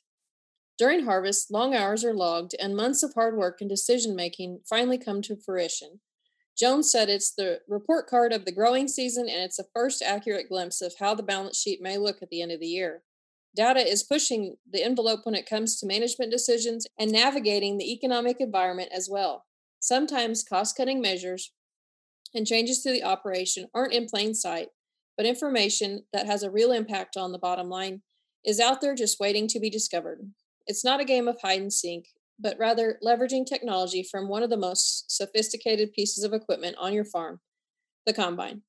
During 0.76 1.04
harvest, 1.04 1.52
long 1.52 1.72
hours 1.72 2.04
are 2.04 2.12
logged, 2.12 2.56
and 2.58 2.74
months 2.74 3.04
of 3.04 3.14
hard 3.14 3.36
work 3.36 3.58
and 3.60 3.70
decision 3.70 4.16
making 4.16 4.62
finally 4.68 4.98
come 4.98 5.22
to 5.22 5.36
fruition. 5.36 6.00
Jones 6.58 6.90
said 6.90 7.08
it's 7.08 7.32
the 7.32 7.60
report 7.68 8.08
card 8.08 8.32
of 8.32 8.44
the 8.44 8.50
growing 8.50 8.88
season 8.88 9.28
and 9.28 9.40
it's 9.40 9.60
a 9.60 9.70
first 9.72 10.02
accurate 10.02 10.48
glimpse 10.48 10.82
of 10.82 10.94
how 10.98 11.14
the 11.14 11.22
balance 11.22 11.56
sheet 11.56 11.80
may 11.80 11.96
look 11.96 12.20
at 12.20 12.28
the 12.28 12.42
end 12.42 12.50
of 12.50 12.58
the 12.58 12.66
year. 12.66 13.04
Data 13.54 13.88
is 13.88 14.02
pushing 14.02 14.56
the 14.68 14.82
envelope 14.82 15.20
when 15.22 15.36
it 15.36 15.48
comes 15.48 15.78
to 15.78 15.86
management 15.86 16.32
decisions 16.32 16.88
and 16.98 17.12
navigating 17.12 17.78
the 17.78 17.92
economic 17.92 18.40
environment 18.40 18.90
as 18.92 19.08
well. 19.08 19.44
Sometimes 19.78 20.42
cost 20.42 20.76
cutting 20.76 21.00
measures 21.00 21.52
and 22.34 22.46
changes 22.46 22.82
to 22.82 22.92
the 22.92 23.02
operation 23.02 23.68
aren't 23.74 23.92
in 23.92 24.06
plain 24.06 24.34
sight, 24.34 24.68
but 25.16 25.26
information 25.26 26.04
that 26.12 26.26
has 26.26 26.42
a 26.42 26.50
real 26.50 26.72
impact 26.72 27.16
on 27.16 27.32
the 27.32 27.38
bottom 27.38 27.68
line 27.68 28.02
is 28.44 28.60
out 28.60 28.80
there 28.80 28.94
just 28.94 29.20
waiting 29.20 29.46
to 29.48 29.60
be 29.60 29.70
discovered. 29.70 30.20
It's 30.66 30.84
not 30.84 31.00
a 31.00 31.04
game 31.04 31.28
of 31.28 31.40
hide 31.40 31.60
and 31.60 31.72
seek, 31.72 32.08
but 32.38 32.58
rather 32.58 32.98
leveraging 33.04 33.46
technology 33.46 34.02
from 34.02 34.28
one 34.28 34.42
of 34.42 34.50
the 34.50 34.56
most 34.56 35.10
sophisticated 35.10 35.92
pieces 35.92 36.24
of 36.24 36.32
equipment 36.32 36.76
on 36.78 36.92
your 36.92 37.04
farm, 37.04 37.40
the 38.06 38.12
combine. 38.12 38.62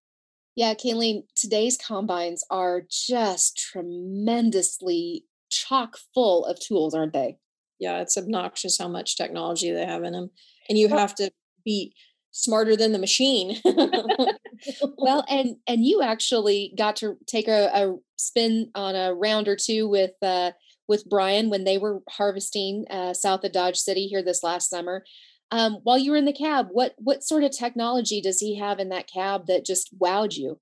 Yeah, 0.56 0.74
Kylene, 0.74 1.24
today's 1.36 1.78
combines 1.78 2.44
are 2.50 2.82
just 2.90 3.58
tremendously 3.58 5.26
chock 5.50 5.98
full 6.14 6.46
of 6.46 6.60
tools, 6.60 6.94
aren't 6.94 7.14
they? 7.14 7.38
Yeah, 7.80 8.02
it's 8.02 8.18
obnoxious 8.18 8.78
how 8.78 8.90
much 8.90 9.16
technology 9.16 9.72
they 9.72 9.86
have 9.86 10.04
in 10.04 10.14
them. 10.14 10.32
And 10.68 10.78
you 10.78 10.90
have 10.90 11.16
to 11.16 11.32
be 11.64 11.96
smarter 12.32 12.76
than 12.76 12.92
the 12.92 13.00
machine. 13.00 13.60
well, 14.98 15.26
and 15.30 15.58
and 15.68 15.86
you 15.86 16.02
actually 16.02 16.74
got 16.78 16.96
to 16.98 17.18
take 17.28 17.48
a, 17.48 17.70
a 17.74 17.96
spin 18.18 18.72
on 18.76 18.96
a 18.96 19.14
round 19.14 19.48
or 19.48 19.56
two 19.56 19.88
with 19.88 20.12
uh, 20.22 20.52
with 20.88 21.10
Brian 21.10 21.50
when 21.50 21.64
they 21.64 21.78
were 21.78 22.02
harvesting 22.10 22.86
uh, 22.90 23.14
south 23.14 23.44
of 23.44 23.52
Dodge 23.52 23.78
City 23.78 24.08
here 24.08 24.24
this 24.24 24.44
last 24.44 24.70
summer. 24.70 25.04
Um, 25.52 25.80
while 25.84 25.98
you 25.98 26.12
were 26.12 26.18
in 26.18 26.26
the 26.26 26.34
cab, 26.34 26.68
what 26.72 26.94
what 26.98 27.24
sort 27.24 27.44
of 27.44 27.52
technology 27.52 28.22
does 28.22 28.40
he 28.40 28.58
have 28.58 28.80
in 28.80 28.90
that 28.90 29.10
cab 29.12 29.48
that 29.48 29.66
just 29.66 29.98
wowed 30.00 30.36
you? 30.38 30.60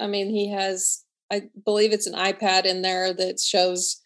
I 0.00 0.08
mean, 0.08 0.28
he 0.30 0.50
has, 0.50 1.04
I 1.30 1.42
believe 1.64 1.92
it's 1.92 2.08
an 2.08 2.14
iPad 2.14 2.64
in 2.64 2.82
there 2.82 3.12
that 3.14 3.38
shows, 3.38 4.00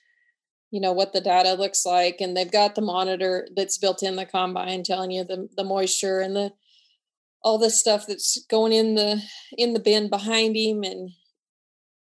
you 0.70 0.82
know, 0.82 0.92
what 0.92 1.14
the 1.14 1.22
data 1.22 1.54
looks 1.54 1.86
like, 1.86 2.20
and 2.20 2.36
they've 2.36 2.50
got 2.50 2.74
the 2.74 2.82
monitor 2.82 3.48
that's 3.56 3.78
built 3.78 4.02
in 4.02 4.16
the 4.16 4.26
combine 4.26 4.82
telling 4.82 5.10
you 5.10 5.24
the 5.24 5.48
the 5.56 5.64
moisture 5.64 6.20
and 6.20 6.36
the 6.36 6.52
all 7.42 7.58
this 7.58 7.78
stuff 7.78 8.06
that's 8.06 8.44
going 8.50 8.72
in 8.72 8.94
the 8.94 9.22
in 9.56 9.72
the 9.72 9.80
bin 9.80 10.08
behind 10.08 10.56
him 10.56 10.82
and 10.82 11.10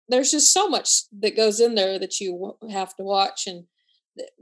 there's 0.09 0.31
just 0.31 0.53
so 0.53 0.69
much 0.69 1.05
that 1.19 1.37
goes 1.37 1.61
in 1.61 1.75
there 1.75 1.99
that 1.99 2.21
you 2.21 2.57
have 2.71 2.95
to 2.95 3.03
watch 3.03 3.47
and 3.47 3.65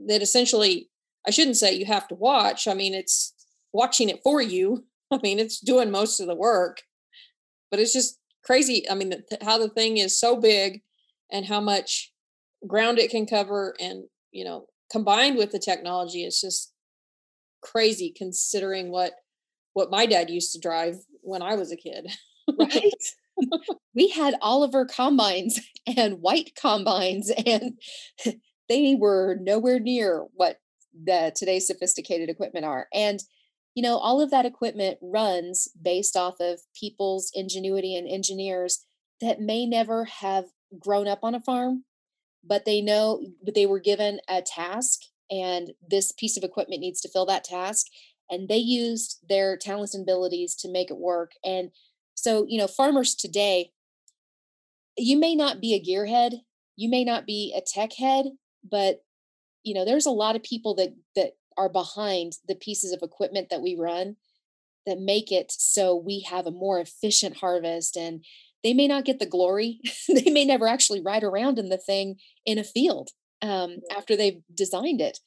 that 0.07 0.23
essentially 0.23 0.91
i 1.27 1.31
shouldn't 1.31 1.57
say 1.57 1.73
you 1.73 1.87
have 1.87 2.09
to 2.09 2.15
watch 2.15 2.67
i 2.67 2.75
mean 2.75 2.95
it's 2.95 3.35
watching 3.73 4.09
it 4.09 4.21
for 4.23 4.43
you 4.43 4.85
i 5.11 5.19
mean 5.23 5.39
it's 5.39 5.61
doing 5.61 5.91
most 5.91 6.21
of 6.21 6.27
the 6.27 6.35
work 6.35 6.83
but 7.71 7.81
it's 7.81 7.93
just 7.93 8.19
crazy 8.45 8.89
i 8.91 8.95
mean 8.95 9.13
how 9.43 9.59
the 9.59 9.69
thing 9.69 9.99
is 9.99 10.19
so 10.19 10.37
big 10.37 10.83
and 11.31 11.47
how 11.47 11.61
much 11.61 12.13
ground 12.67 12.99
it 12.99 13.11
can 13.11 13.27
cover 13.27 13.75
and 13.81 14.05
you 14.33 14.45
know 14.45 14.67
combined 14.91 15.37
with 15.37 15.53
the 15.53 15.59
technology 15.59 16.25
it's 16.25 16.41
just 16.41 16.73
crazy 17.63 18.13
considering 18.15 18.91
what 18.91 19.13
what 19.75 19.91
my 19.91 20.07
dad 20.07 20.31
used 20.31 20.53
to 20.53 20.61
drive 20.61 20.97
when 21.23 21.43
I 21.43 21.55
was 21.55 21.73
a 21.73 21.77
kid. 21.77 22.11
right. 22.59 22.93
we 23.95 24.09
had 24.09 24.35
Oliver 24.41 24.85
combines 24.85 25.61
and 25.97 26.21
white 26.21 26.53
combines, 26.61 27.31
and 27.47 27.79
they 28.69 28.97
were 28.99 29.37
nowhere 29.41 29.81
near 29.81 30.27
what 30.35 30.59
the 31.05 31.33
today's 31.35 31.67
sophisticated 31.67 32.29
equipment 32.29 32.65
are. 32.65 32.87
And 32.93 33.21
you 33.75 33.83
know, 33.83 33.97
all 33.97 34.21
of 34.21 34.31
that 34.31 34.45
equipment 34.45 34.99
runs 35.01 35.69
based 35.81 36.15
off 36.15 36.35
of 36.41 36.61
people's 36.79 37.31
ingenuity 37.33 37.97
and 37.97 38.07
engineers 38.07 38.85
that 39.23 39.41
may 39.41 39.65
never 39.65 40.05
have 40.05 40.45
grown 40.79 41.09
up 41.09 41.21
on 41.23 41.35
a 41.35 41.41
farm, 41.41 41.85
but 42.45 42.67
they 42.67 42.83
know 42.83 43.23
but 43.43 43.55
they 43.55 43.65
were 43.65 43.81
given 43.81 44.21
a 44.29 44.43
task 44.43 45.01
and 45.31 45.73
this 45.89 46.13
piece 46.13 46.37
of 46.37 46.45
equipment 46.45 46.83
needs 46.83 47.01
to 47.01 47.09
fill 47.09 47.25
that 47.27 47.45
task 47.45 47.87
and 48.33 48.49
they 48.49 48.57
used 48.57 49.19
their 49.29 49.57
talents 49.57 49.95
and 49.95 50.03
abilities 50.03 50.57
to 50.57 50.71
make 50.71 50.91
it 50.91 50.97
work 50.97 51.33
and 51.45 51.71
so 52.15 52.47
you 52.49 52.59
know 52.59 52.67
farmers 52.67 53.15
today 53.15 53.71
you 54.97 55.19
may 55.19 55.37
not 55.37 55.61
be 55.61 55.75
a 55.75 55.81
gearhead 55.81 56.41
you 56.77 56.89
may 56.89 57.05
not 57.05 57.27
be 57.27 57.55
a 57.57 57.61
tech 57.61 57.93
head 57.93 58.27
but 58.69 59.05
you 59.63 59.75
know 59.75 59.85
there's 59.85 60.07
a 60.07 60.11
lot 60.11 60.35
of 60.35 60.43
people 60.43 60.75
that 60.75 60.95
that 61.15 61.33
are 61.57 61.69
behind 61.69 62.33
the 62.49 62.55
pieces 62.55 62.93
of 62.93 63.03
equipment 63.03 63.49
that 63.51 63.63
we 63.63 63.77
run 63.79 64.17
that 64.87 64.99
make 64.99 65.31
it 65.31 65.53
so 65.53 65.95
we 65.95 66.21
have 66.21 66.47
a 66.47 66.51
more 66.51 66.81
efficient 66.81 67.37
harvest 67.37 67.97
and 67.97 68.25
they 68.65 68.73
may 68.73 68.89
not 68.89 69.05
get 69.05 69.19
the 69.19 69.27
glory 69.27 69.81
they 70.09 70.31
may 70.31 70.45
never 70.45 70.67
actually 70.67 71.01
ride 71.01 71.23
around 71.23 71.59
in 71.59 71.69
the 71.69 71.79
thing 71.79 72.17
in 72.47 72.59
a 72.59 72.65
field 72.65 73.11
um, 73.43 73.79
after 73.95 74.17
they've 74.17 74.41
designed 74.55 75.01
it 75.01 75.19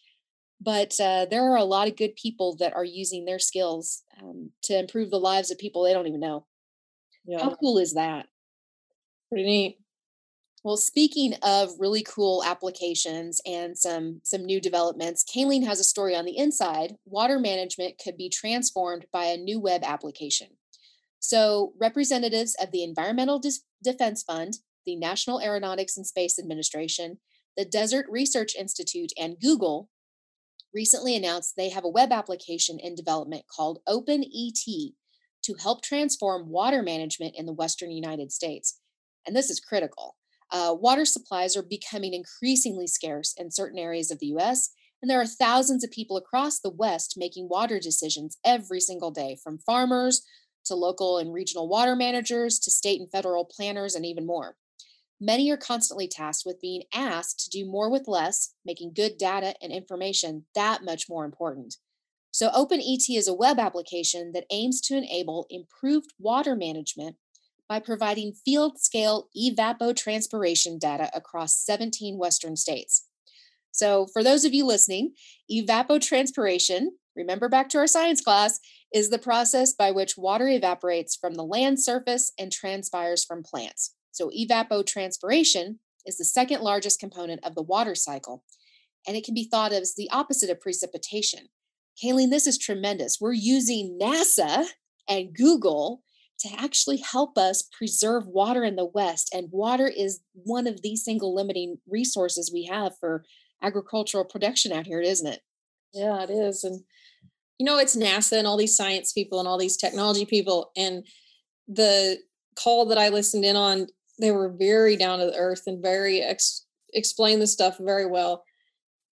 but 0.62 0.94
uh, 1.00 1.26
there 1.30 1.44
are 1.44 1.58
a 1.58 1.64
lot 1.64 1.88
of 1.88 1.98
good 1.98 2.16
people 2.16 2.56
that 2.58 2.74
are 2.76 2.86
using 2.86 3.26
their 3.26 3.40
skills 3.40 4.04
um, 4.22 4.52
to 4.64 4.78
improve 4.78 5.12
the 5.12 5.20
lives 5.20 5.52
of 5.52 5.58
people 5.58 5.84
they 5.84 5.94
don't 5.94 6.08
even 6.08 6.20
know. 6.20 6.46
Yeah. 7.26 7.44
How 7.44 7.56
cool 7.56 7.78
is 7.78 7.94
that? 7.94 8.28
Pretty 9.30 9.46
neat. 9.46 9.78
Well, 10.64 10.78
speaking 10.78 11.36
of 11.44 11.74
really 11.78 12.02
cool 12.02 12.44
applications 12.44 13.40
and 13.46 13.78
some 13.78 14.22
some 14.24 14.46
new 14.46 14.60
developments, 14.60 15.24
Kylene 15.24 15.66
has 15.66 15.80
a 15.80 15.84
story 15.84 16.16
on 16.16 16.26
the 16.26 16.38
inside. 16.38 16.96
Water 17.06 17.38
management 17.40 18.02
could 18.04 18.18
be 18.18 18.30
transformed 18.30 19.06
by 19.14 19.26
a 19.26 19.38
new 19.38 19.60
web 19.60 19.84
application. 19.84 20.48
So, 21.20 21.74
representatives 21.80 22.56
of 22.60 22.72
the 22.72 22.84
Environmental 22.84 23.42
Defense 23.84 24.24
Fund, 24.24 24.58
the 24.88 24.96
National 24.96 25.40
Aeronautics 25.40 25.98
and 25.98 26.06
Space 26.06 26.40
Administration, 26.40 27.20
the 27.56 27.66
Desert 27.66 28.08
Research 28.10 28.56
Institute, 28.56 29.12
and 29.20 29.40
Google 29.40 29.90
recently 30.76 31.16
announced 31.16 31.56
they 31.56 31.70
have 31.70 31.86
a 31.86 31.90
web 31.90 32.12
application 32.12 32.78
in 32.80 32.94
development 32.94 33.46
called 33.48 33.80
OpenET 33.88 34.94
to 35.44 35.56
help 35.62 35.82
transform 35.82 36.50
water 36.50 36.84
management 36.84 37.34
in 37.38 37.46
the 37.46 37.54
Western 37.54 37.92
United 37.92 38.32
States. 38.32 38.80
And 39.26 39.36
this 39.36 39.50
is 39.50 39.60
critical. 39.60 40.18
Uh, 40.52 40.76
water 40.78 41.06
supplies 41.06 41.56
are 41.56 41.64
becoming 41.64 42.14
increasingly 42.14 42.88
scarce 42.88 43.34
in 43.38 43.50
certain 43.50 43.80
areas 43.80 44.12
of 44.12 44.20
the 44.20 44.28
US, 44.38 44.70
and 45.02 45.10
there 45.10 45.22
are 45.22 45.26
thousands 45.26 45.84
of 45.84 45.92
people 45.92 46.18
across 46.18 46.60
the 46.60 46.70
West 46.70 47.16
making 47.18 47.48
water 47.50 47.80
decisions 47.80 48.38
every 48.44 48.80
single 48.80 49.12
day, 49.12 49.38
from 49.44 49.60
farmers 49.60 50.24
to 50.66 50.76
local 50.76 51.18
and 51.18 51.34
regional 51.34 51.68
water 51.68 51.96
managers 51.96 52.60
to 52.60 52.72
state 52.72 53.00
and 53.00 53.10
federal 53.12 53.46
planners, 53.46 53.96
and 53.96 54.06
even 54.06 54.26
more. 54.26 54.56
Many 55.20 55.50
are 55.50 55.58
constantly 55.58 56.08
tasked 56.08 56.46
with 56.46 56.60
being 56.60 56.84
asked 56.94 57.40
to 57.40 57.50
do 57.50 57.66
more 57.66 57.90
with 57.90 58.08
less, 58.08 58.54
making 58.66 58.94
good 58.94 59.18
data 59.18 59.56
and 59.62 59.72
information 59.72 60.46
that 60.56 60.84
much 60.84 61.08
more 61.08 61.24
important. 61.24 61.78
So, 62.32 62.50
OpenET 62.50 63.06
is 63.10 63.30
a 63.30 63.34
web 63.34 63.60
application 63.60 64.34
that 64.34 64.46
aims 64.52 64.82
to 64.82 64.98
enable 64.98 65.48
improved 65.50 66.14
water 66.20 66.54
management 66.54 67.16
by 67.70 67.80
providing 67.80 68.34
field 68.34 68.78
scale 68.80 69.30
evapotranspiration 69.36 70.80
data 70.80 71.10
across 71.14 71.58
17 71.58 72.18
Western 72.18 72.58
states. 72.58 73.08
So, 73.72 74.08
for 74.12 74.22
those 74.22 74.44
of 74.44 74.54
you 74.54 74.66
listening, 74.66 75.14
evapotranspiration, 75.50 76.88
remember 77.16 77.48
back 77.48 77.70
to 77.70 77.78
our 77.78 77.88
science 77.88 78.22
class, 78.22 78.60
is 78.94 79.10
the 79.10 79.18
process 79.18 79.74
by 79.74 79.92
which 79.92 80.18
water 80.18 80.50
evaporates 80.50 81.16
from 81.16 81.36
the 81.36 81.44
land 81.44 81.82
surface 81.82 82.34
and 82.38 82.52
transpires 82.52 83.24
from 83.24 83.44
plants. 83.44 83.94
So, 84.16 84.30
evapotranspiration 84.30 85.76
is 86.06 86.18
the 86.18 86.24
second 86.24 86.62
largest 86.62 87.02
component 87.02 87.44
of 87.44 87.54
the 87.54 87.62
water 87.62 87.96
cycle, 87.96 88.46
and 89.06 89.18
it 89.18 89.26
can 89.26 89.34
be 89.34 89.50
thought 89.52 89.74
of 89.74 89.82
as 89.82 89.96
the 89.98 90.10
opposite 90.10 90.50
of 90.50 90.62
precipitation. 90.62 91.48
Kylene, 92.02 92.30
this 92.30 92.48
is 92.48 92.58
tremendous. 92.58 93.18
We're 93.20 93.34
using 93.34 94.00
NASA 94.02 94.68
and 95.10 95.36
Google 95.36 96.02
to 96.40 96.50
actually 96.58 96.98
help 96.98 97.38
us 97.38 97.68
preserve 97.78 98.26
water 98.26 98.64
in 98.64 98.78
the 98.78 98.86
West, 98.86 99.30
and 99.34 99.50
water 99.52 99.88
is 99.88 100.22
one 100.34 100.66
of 100.66 100.82
the 100.82 100.96
single 100.96 101.36
limiting 101.36 101.80
resources 101.86 102.50
we 102.54 102.66
have 102.72 102.94
for 102.98 103.26
agricultural 103.62 104.24
production 104.24 104.72
out 104.72 104.86
here, 104.86 105.02
isn't 105.02 105.28
it? 105.28 105.42
Yeah, 105.94 106.24
it 106.24 106.30
is. 106.30 106.64
And 106.64 106.86
you 107.60 107.66
know, 107.66 107.78
it's 107.80 107.98
NASA 107.98 108.38
and 108.38 108.48
all 108.48 108.58
these 108.58 108.78
science 108.78 109.12
people 109.12 109.40
and 109.40 109.48
all 109.48 109.58
these 109.58 109.78
technology 109.78 110.26
people. 110.26 110.72
And 110.78 111.06
the 111.68 112.18
call 112.56 112.86
that 112.88 112.98
I 112.98 113.10
listened 113.10 113.46
in 113.46 113.56
on 113.56 113.88
they 114.20 114.32
were 114.32 114.50
very 114.50 114.96
down 114.96 115.20
to 115.20 115.26
the 115.26 115.38
earth 115.38 115.64
and 115.68 115.82
very 115.82 116.22
ex- 116.22 116.66
explain 116.94 117.40
the 117.40 117.48
stuff 117.48 117.78
very 117.80 118.06
well. 118.06 118.44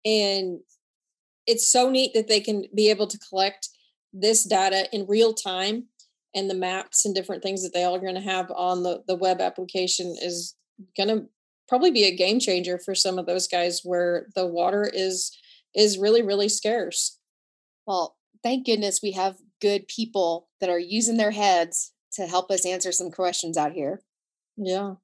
And 0.06 0.60
it's 1.48 1.72
so 1.72 1.90
neat 1.90 2.14
that 2.14 2.28
they 2.28 2.40
can 2.40 2.66
be 2.76 2.90
able 2.90 3.08
to 3.08 3.20
collect 3.20 3.70
this 4.14 4.44
data 4.44 4.88
in 4.94 5.08
real 5.08 5.34
time 5.34 5.86
and 6.34 6.50
the 6.50 6.56
maps 6.56 7.06
and 7.06 7.14
different 7.14 7.44
things 7.44 7.64
that 7.64 7.74
they 7.74 7.84
all 7.84 7.96
are 7.96 8.00
going 8.00 8.16
to 8.16 8.22
have 8.22 8.52
on 8.52 8.84
the, 8.84 9.04
the 9.08 9.16
web 9.16 9.42
application 9.42 10.16
is 10.22 10.56
going 10.96 11.10
to 11.10 11.26
probably 11.68 11.92
be 11.92 12.04
a 12.04 12.16
game 12.16 12.40
changer 12.40 12.78
for 12.78 12.96
some 12.96 13.18
of 13.18 13.26
those 13.26 13.48
guys 13.48 13.82
where 13.84 14.28
the 14.36 14.46
water 14.46 14.90
is 14.94 15.38
is 15.74 15.98
really 15.98 16.22
really 16.22 16.50
scarce. 16.50 17.18
Well 17.86 18.18
thank 18.44 18.66
goodness 18.66 19.00
we 19.02 19.12
have 19.12 19.38
good 19.62 19.88
people 19.88 20.50
that 20.60 20.70
are 20.70 20.80
using 20.80 21.18
their 21.18 21.32
heads 21.32 21.94
to 22.14 22.28
help 22.28 22.52
us 22.52 22.66
answer 22.66 22.92
some 22.92 23.12
questions 23.12 23.58
out 23.58 23.72
here 23.72 24.02
yeah. 24.58 24.96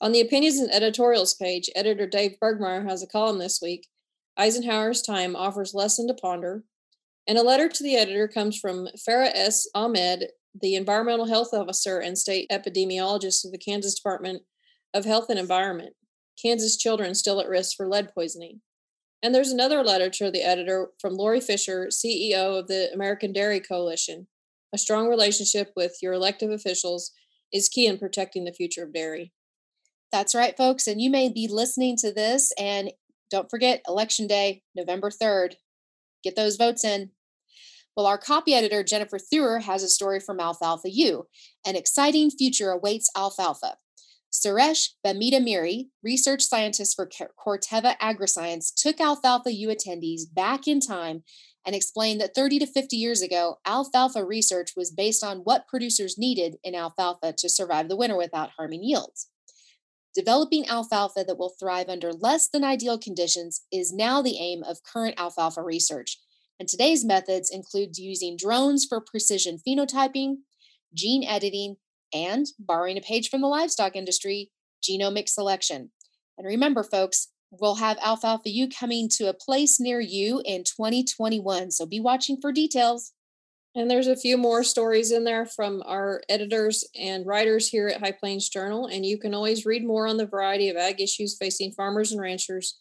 On 0.00 0.12
the 0.12 0.20
opinions 0.20 0.58
and 0.58 0.72
editorials 0.72 1.34
page, 1.34 1.70
editor 1.74 2.06
Dave 2.06 2.36
Bergmeier 2.42 2.88
has 2.88 3.02
a 3.02 3.06
column 3.06 3.38
this 3.38 3.60
week. 3.62 3.88
Eisenhower's 4.36 5.00
Time 5.00 5.36
offers 5.36 5.74
lesson 5.74 6.06
to 6.08 6.14
ponder. 6.14 6.64
And 7.26 7.38
a 7.38 7.42
letter 7.42 7.68
to 7.68 7.82
the 7.82 7.96
editor 7.96 8.28
comes 8.28 8.58
from 8.58 8.88
Farah 8.96 9.30
S. 9.32 9.66
Ahmed, 9.74 10.30
the 10.60 10.74
environmental 10.74 11.26
health 11.26 11.54
officer 11.54 11.98
and 11.98 12.18
state 12.18 12.50
epidemiologist 12.50 13.44
of 13.44 13.52
the 13.52 13.58
Kansas 13.58 13.94
Department 13.94 14.42
of 14.92 15.04
Health 15.04 15.30
and 15.30 15.38
Environment. 15.38 15.94
Kansas 16.40 16.76
children 16.76 17.14
still 17.14 17.40
at 17.40 17.48
risk 17.48 17.76
for 17.76 17.88
lead 17.88 18.12
poisoning. 18.14 18.60
And 19.22 19.34
there's 19.34 19.50
another 19.50 19.82
letter 19.82 20.10
to 20.10 20.30
the 20.30 20.42
editor 20.42 20.88
from 21.00 21.14
Laurie 21.14 21.40
Fischer, 21.40 21.86
CEO 21.90 22.58
of 22.58 22.66
the 22.66 22.92
American 22.92 23.32
Dairy 23.32 23.60
Coalition. 23.60 24.26
A 24.74 24.78
strong 24.78 25.08
relationship 25.08 25.72
with 25.74 25.96
your 26.02 26.12
elective 26.12 26.50
officials 26.50 27.12
is 27.54 27.70
key 27.70 27.86
in 27.86 27.96
protecting 27.96 28.44
the 28.44 28.52
future 28.52 28.82
of 28.82 28.92
dairy. 28.92 29.32
That's 30.12 30.34
right, 30.34 30.56
folks. 30.56 30.86
And 30.86 31.00
you 31.00 31.08
may 31.08 31.30
be 31.30 31.48
listening 31.48 31.96
to 31.98 32.12
this, 32.12 32.52
and 32.58 32.92
don't 33.30 33.48
forget 33.48 33.82
Election 33.88 34.26
Day, 34.26 34.62
November 34.76 35.10
3rd. 35.10 35.54
Get 36.22 36.36
those 36.36 36.56
votes 36.56 36.84
in. 36.84 37.10
Well, 37.96 38.06
our 38.06 38.18
copy 38.18 38.54
editor, 38.54 38.82
Jennifer 38.82 39.18
Theurer, 39.18 39.62
has 39.62 39.82
a 39.84 39.88
story 39.88 40.18
from 40.18 40.40
Alfalfa 40.40 40.90
U. 40.90 41.28
An 41.64 41.76
exciting 41.76 42.30
future 42.30 42.70
awaits 42.70 43.08
alfalfa. 43.16 43.76
Suresh 44.32 44.88
Bhamidimarri, 45.06 45.90
research 46.02 46.42
scientist 46.42 46.96
for 46.96 47.08
Corteva 47.08 47.96
AgriScience, 47.98 48.72
took 48.76 49.00
Alfalfa 49.00 49.52
U 49.52 49.68
attendees 49.68 50.22
back 50.32 50.66
in 50.66 50.80
time 50.80 51.22
and 51.66 51.74
explained 51.74 52.20
that 52.20 52.34
30 52.34 52.60
to 52.60 52.66
50 52.66 52.96
years 52.96 53.22
ago, 53.22 53.58
alfalfa 53.66 54.24
research 54.24 54.72
was 54.76 54.90
based 54.90 55.24
on 55.24 55.38
what 55.38 55.68
producers 55.68 56.18
needed 56.18 56.56
in 56.62 56.74
alfalfa 56.74 57.34
to 57.38 57.48
survive 57.48 57.88
the 57.88 57.96
winter 57.96 58.16
without 58.16 58.50
harming 58.56 58.82
yields. 58.82 59.28
Developing 60.14 60.68
alfalfa 60.68 61.24
that 61.26 61.38
will 61.38 61.54
thrive 61.58 61.88
under 61.88 62.12
less 62.12 62.48
than 62.48 62.62
ideal 62.62 62.98
conditions 62.98 63.62
is 63.72 63.92
now 63.92 64.22
the 64.22 64.38
aim 64.38 64.62
of 64.62 64.84
current 64.84 65.14
alfalfa 65.18 65.62
research. 65.62 66.18
And 66.60 66.68
today's 66.68 67.04
methods 67.04 67.50
include 67.50 67.98
using 67.98 68.36
drones 68.36 68.86
for 68.88 69.00
precision 69.00 69.58
phenotyping, 69.66 70.36
gene 70.94 71.24
editing, 71.24 71.76
and, 72.12 72.46
borrowing 72.60 72.96
a 72.96 73.00
page 73.00 73.28
from 73.28 73.40
the 73.40 73.48
livestock 73.48 73.96
industry, 73.96 74.52
genomic 74.88 75.28
selection. 75.28 75.90
And 76.38 76.46
remember, 76.46 76.84
folks, 76.84 77.28
we'll 77.60 77.76
have 77.76 77.98
Alfalfa 78.02 78.50
U 78.50 78.68
coming 78.68 79.08
to 79.10 79.28
a 79.28 79.34
place 79.34 79.78
near 79.80 80.00
you 80.00 80.42
in 80.44 80.64
2021. 80.64 81.70
So 81.70 81.86
be 81.86 82.00
watching 82.00 82.38
for 82.40 82.52
details. 82.52 83.12
And 83.76 83.90
there's 83.90 84.06
a 84.06 84.16
few 84.16 84.36
more 84.38 84.62
stories 84.62 85.10
in 85.10 85.24
there 85.24 85.46
from 85.46 85.82
our 85.84 86.22
editors 86.28 86.84
and 86.96 87.26
writers 87.26 87.68
here 87.68 87.88
at 87.88 88.00
High 88.00 88.12
Plains 88.12 88.48
Journal. 88.48 88.86
And 88.86 89.04
you 89.04 89.18
can 89.18 89.34
always 89.34 89.66
read 89.66 89.84
more 89.84 90.06
on 90.06 90.16
the 90.16 90.26
variety 90.26 90.68
of 90.68 90.76
ag 90.76 91.00
issues 91.00 91.36
facing 91.36 91.72
farmers 91.72 92.12
and 92.12 92.20
ranchers 92.20 92.78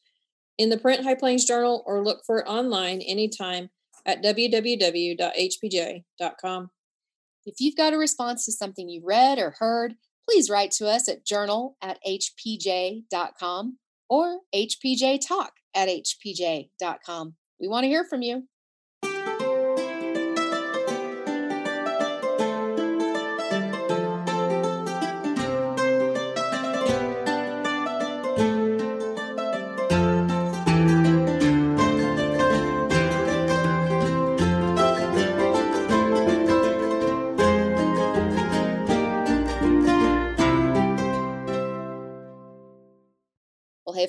in 0.60 0.70
the 0.70 0.78
print 0.78 1.04
High 1.04 1.16
Plains 1.16 1.46
Journal 1.46 1.84
or 1.88 2.04
look 2.04 2.22
for 2.26 2.40
it 2.40 2.48
online 2.48 3.02
anytime 3.02 3.72
at 4.06 4.22
www.hpj.com. 4.24 4.70
If 7.46 7.56
you've 7.60 7.76
got 7.76 7.94
a 7.94 7.98
response 7.98 8.46
to 8.46 8.52
something 8.52 8.88
you 8.88 9.02
read 9.04 9.40
or 9.40 9.56
heard, 9.58 9.96
please 10.30 10.50
write 10.50 10.72
to 10.72 10.88
us 10.88 11.10
at 11.10 11.26
journal 11.26 11.76
at 11.82 11.98
hpj.com 12.08 13.78
or 14.14 14.42
hpjtalk 14.54 15.50
at 15.74 15.90
hpj.com. 15.90 17.34
We 17.60 17.68
want 17.68 17.84
to 17.86 17.88
hear 17.88 18.04
from 18.04 18.22
you. 18.22 18.48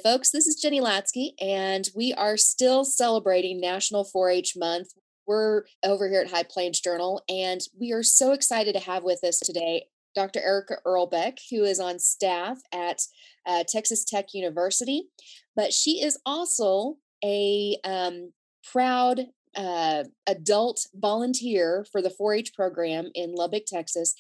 Folks, 0.05 0.31
this 0.31 0.47
is 0.47 0.57
Jenny 0.57 0.83
Latzke, 0.83 1.31
and 1.41 1.89
we 1.97 2.13
are 2.13 2.37
still 2.37 2.85
celebrating 2.85 3.59
National 3.59 4.05
4 4.05 4.29
H 4.29 4.53
Month. 4.55 4.89
We're 5.27 5.63
over 5.83 6.11
here 6.11 6.21
at 6.21 6.31
High 6.31 6.43
Plains 6.43 6.79
Journal, 6.79 7.23
and 7.27 7.63
we 7.81 7.91
are 7.93 8.03
so 8.03 8.33
excited 8.33 8.75
to 8.75 8.83
have 8.83 9.03
with 9.03 9.25
us 9.25 9.39
today 9.39 9.87
Dr. 10.15 10.41
Erica 10.41 10.77
Irlbeck, 10.87 11.39
who 11.51 11.65
is 11.65 11.81
on 11.81 11.99
staff 11.99 12.59
at 12.71 13.01
uh, 13.47 13.65
Texas 13.67 14.05
Tech 14.05 14.35
University, 14.35 15.09
but 15.57 15.73
she 15.73 16.03
is 16.03 16.19
also 16.27 16.99
a 17.25 17.79
um, 17.83 18.35
proud 18.71 19.29
uh, 19.57 20.05
adult 20.27 20.87
volunteer 20.95 21.87
for 21.91 22.03
the 22.03 22.11
4 22.11 22.35
H 22.35 22.53
program 22.53 23.09
in 23.15 23.35
Lubbock, 23.35 23.65
Texas. 23.67 24.15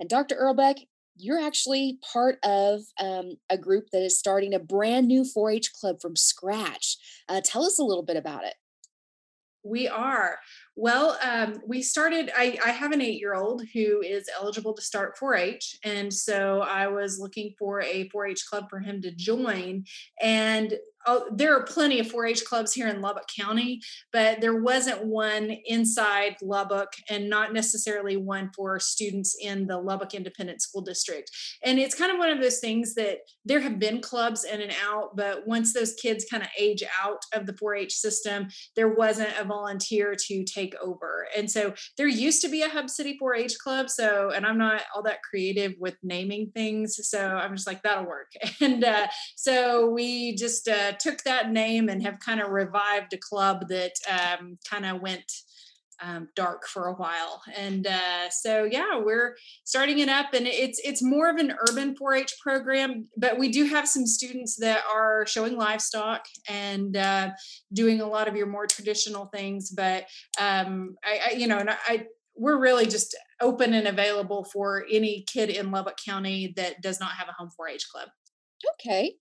And 0.00 0.08
Dr. 0.08 0.34
Irlbeck 0.42 0.88
you're 1.20 1.40
actually 1.40 1.98
part 2.12 2.38
of 2.42 2.80
um, 2.98 3.36
a 3.48 3.58
group 3.58 3.86
that 3.92 4.02
is 4.02 4.18
starting 4.18 4.54
a 4.54 4.58
brand 4.58 5.08
new 5.08 5.24
4 5.24 5.50
H 5.50 5.72
club 5.72 6.00
from 6.00 6.16
scratch. 6.16 6.96
Uh, 7.28 7.40
tell 7.44 7.64
us 7.64 7.78
a 7.78 7.84
little 7.84 8.02
bit 8.02 8.16
about 8.16 8.44
it. 8.44 8.54
We 9.62 9.88
are. 9.88 10.38
Well, 10.74 11.18
um, 11.22 11.60
we 11.66 11.82
started. 11.82 12.30
I, 12.34 12.58
I 12.64 12.70
have 12.70 12.92
an 12.92 13.02
eight 13.02 13.20
year 13.20 13.34
old 13.34 13.62
who 13.74 14.00
is 14.00 14.28
eligible 14.40 14.72
to 14.72 14.82
start 14.82 15.18
4 15.18 15.34
H. 15.34 15.76
And 15.84 16.12
so 16.12 16.62
I 16.62 16.86
was 16.86 17.18
looking 17.18 17.54
for 17.58 17.82
a 17.82 18.08
4 18.08 18.26
H 18.28 18.46
club 18.48 18.70
for 18.70 18.80
him 18.80 19.02
to 19.02 19.10
join. 19.10 19.84
And 20.22 20.78
oh, 21.06 21.28
there 21.32 21.56
are 21.56 21.64
plenty 21.64 21.98
of 21.98 22.06
4-H 22.06 22.44
clubs 22.44 22.72
here 22.72 22.88
in 22.88 23.00
Lubbock 23.00 23.26
County, 23.38 23.80
but 24.12 24.40
there 24.40 24.60
wasn't 24.60 25.04
one 25.04 25.56
inside 25.66 26.36
Lubbock 26.42 26.92
and 27.08 27.28
not 27.28 27.52
necessarily 27.52 28.16
one 28.16 28.50
for 28.54 28.78
students 28.78 29.36
in 29.40 29.66
the 29.66 29.78
Lubbock 29.78 30.14
Independent 30.14 30.62
School 30.62 30.82
District. 30.82 31.30
And 31.64 31.78
it's 31.78 31.94
kind 31.94 32.12
of 32.12 32.18
one 32.18 32.30
of 32.30 32.40
those 32.40 32.58
things 32.58 32.94
that 32.94 33.18
there 33.44 33.60
have 33.60 33.78
been 33.78 34.00
clubs 34.00 34.44
in 34.44 34.60
and 34.60 34.72
out, 34.84 35.16
but 35.16 35.46
once 35.46 35.72
those 35.72 35.94
kids 35.94 36.26
kind 36.30 36.42
of 36.42 36.48
age 36.58 36.82
out 37.02 37.22
of 37.34 37.46
the 37.46 37.52
4-H 37.54 37.92
system, 37.92 38.48
there 38.76 38.94
wasn't 38.94 39.38
a 39.38 39.44
volunteer 39.44 40.14
to 40.26 40.44
take 40.44 40.74
over. 40.82 41.26
And 41.36 41.50
so 41.50 41.74
there 41.96 42.08
used 42.08 42.42
to 42.42 42.48
be 42.48 42.62
a 42.62 42.68
Hub 42.68 42.90
City 42.90 43.18
4-H 43.20 43.58
club. 43.58 43.90
So, 43.90 44.30
and 44.34 44.44
I'm 44.44 44.58
not 44.58 44.82
all 44.94 45.02
that 45.04 45.22
creative 45.22 45.74
with 45.78 45.96
naming 46.02 46.50
things, 46.54 46.98
so 47.08 47.26
I'm 47.26 47.54
just 47.54 47.66
like 47.66 47.82
that'll 47.82 48.06
work. 48.06 48.32
And 48.62 48.84
uh, 48.84 49.06
so 49.36 49.88
we 49.88 50.34
just 50.34 50.68
uh, 50.68 50.89
took 50.98 51.22
that 51.22 51.50
name 51.50 51.88
and 51.88 52.02
have 52.02 52.18
kind 52.18 52.40
of 52.40 52.50
revived 52.50 53.12
a 53.12 53.18
club 53.18 53.68
that 53.68 53.92
um, 54.08 54.58
kind 54.68 54.86
of 54.86 55.00
went 55.00 55.30
um, 56.02 56.28
dark 56.34 56.66
for 56.66 56.86
a 56.86 56.94
while. 56.94 57.42
And 57.56 57.86
uh, 57.86 58.30
so, 58.30 58.64
yeah, 58.64 58.98
we're 58.98 59.36
starting 59.64 59.98
it 59.98 60.08
up, 60.08 60.32
and 60.32 60.46
it's 60.46 60.80
it's 60.82 61.02
more 61.02 61.28
of 61.28 61.36
an 61.36 61.54
urban 61.68 61.94
4-H 61.94 62.36
program, 62.42 63.08
but 63.16 63.38
we 63.38 63.50
do 63.50 63.64
have 63.64 63.86
some 63.86 64.06
students 64.06 64.56
that 64.56 64.82
are 64.92 65.26
showing 65.26 65.56
livestock 65.56 66.24
and 66.48 66.96
uh, 66.96 67.30
doing 67.72 68.00
a 68.00 68.06
lot 68.06 68.28
of 68.28 68.36
your 68.36 68.46
more 68.46 68.66
traditional 68.66 69.26
things. 69.26 69.70
But 69.70 70.04
um, 70.40 70.96
I, 71.04 71.20
I, 71.30 71.34
you 71.36 71.46
know, 71.46 71.58
and 71.58 71.70
I 71.70 72.06
we're 72.36 72.58
really 72.58 72.86
just 72.86 73.14
open 73.42 73.74
and 73.74 73.86
available 73.86 74.44
for 74.44 74.86
any 74.90 75.24
kid 75.30 75.50
in 75.50 75.70
Lubbock 75.70 75.98
County 76.02 76.54
that 76.56 76.80
does 76.80 76.98
not 76.98 77.12
have 77.12 77.28
a 77.28 77.32
home 77.32 77.50
4-H 77.60 77.86
club. 77.92 78.08
Okay. 78.76 79.14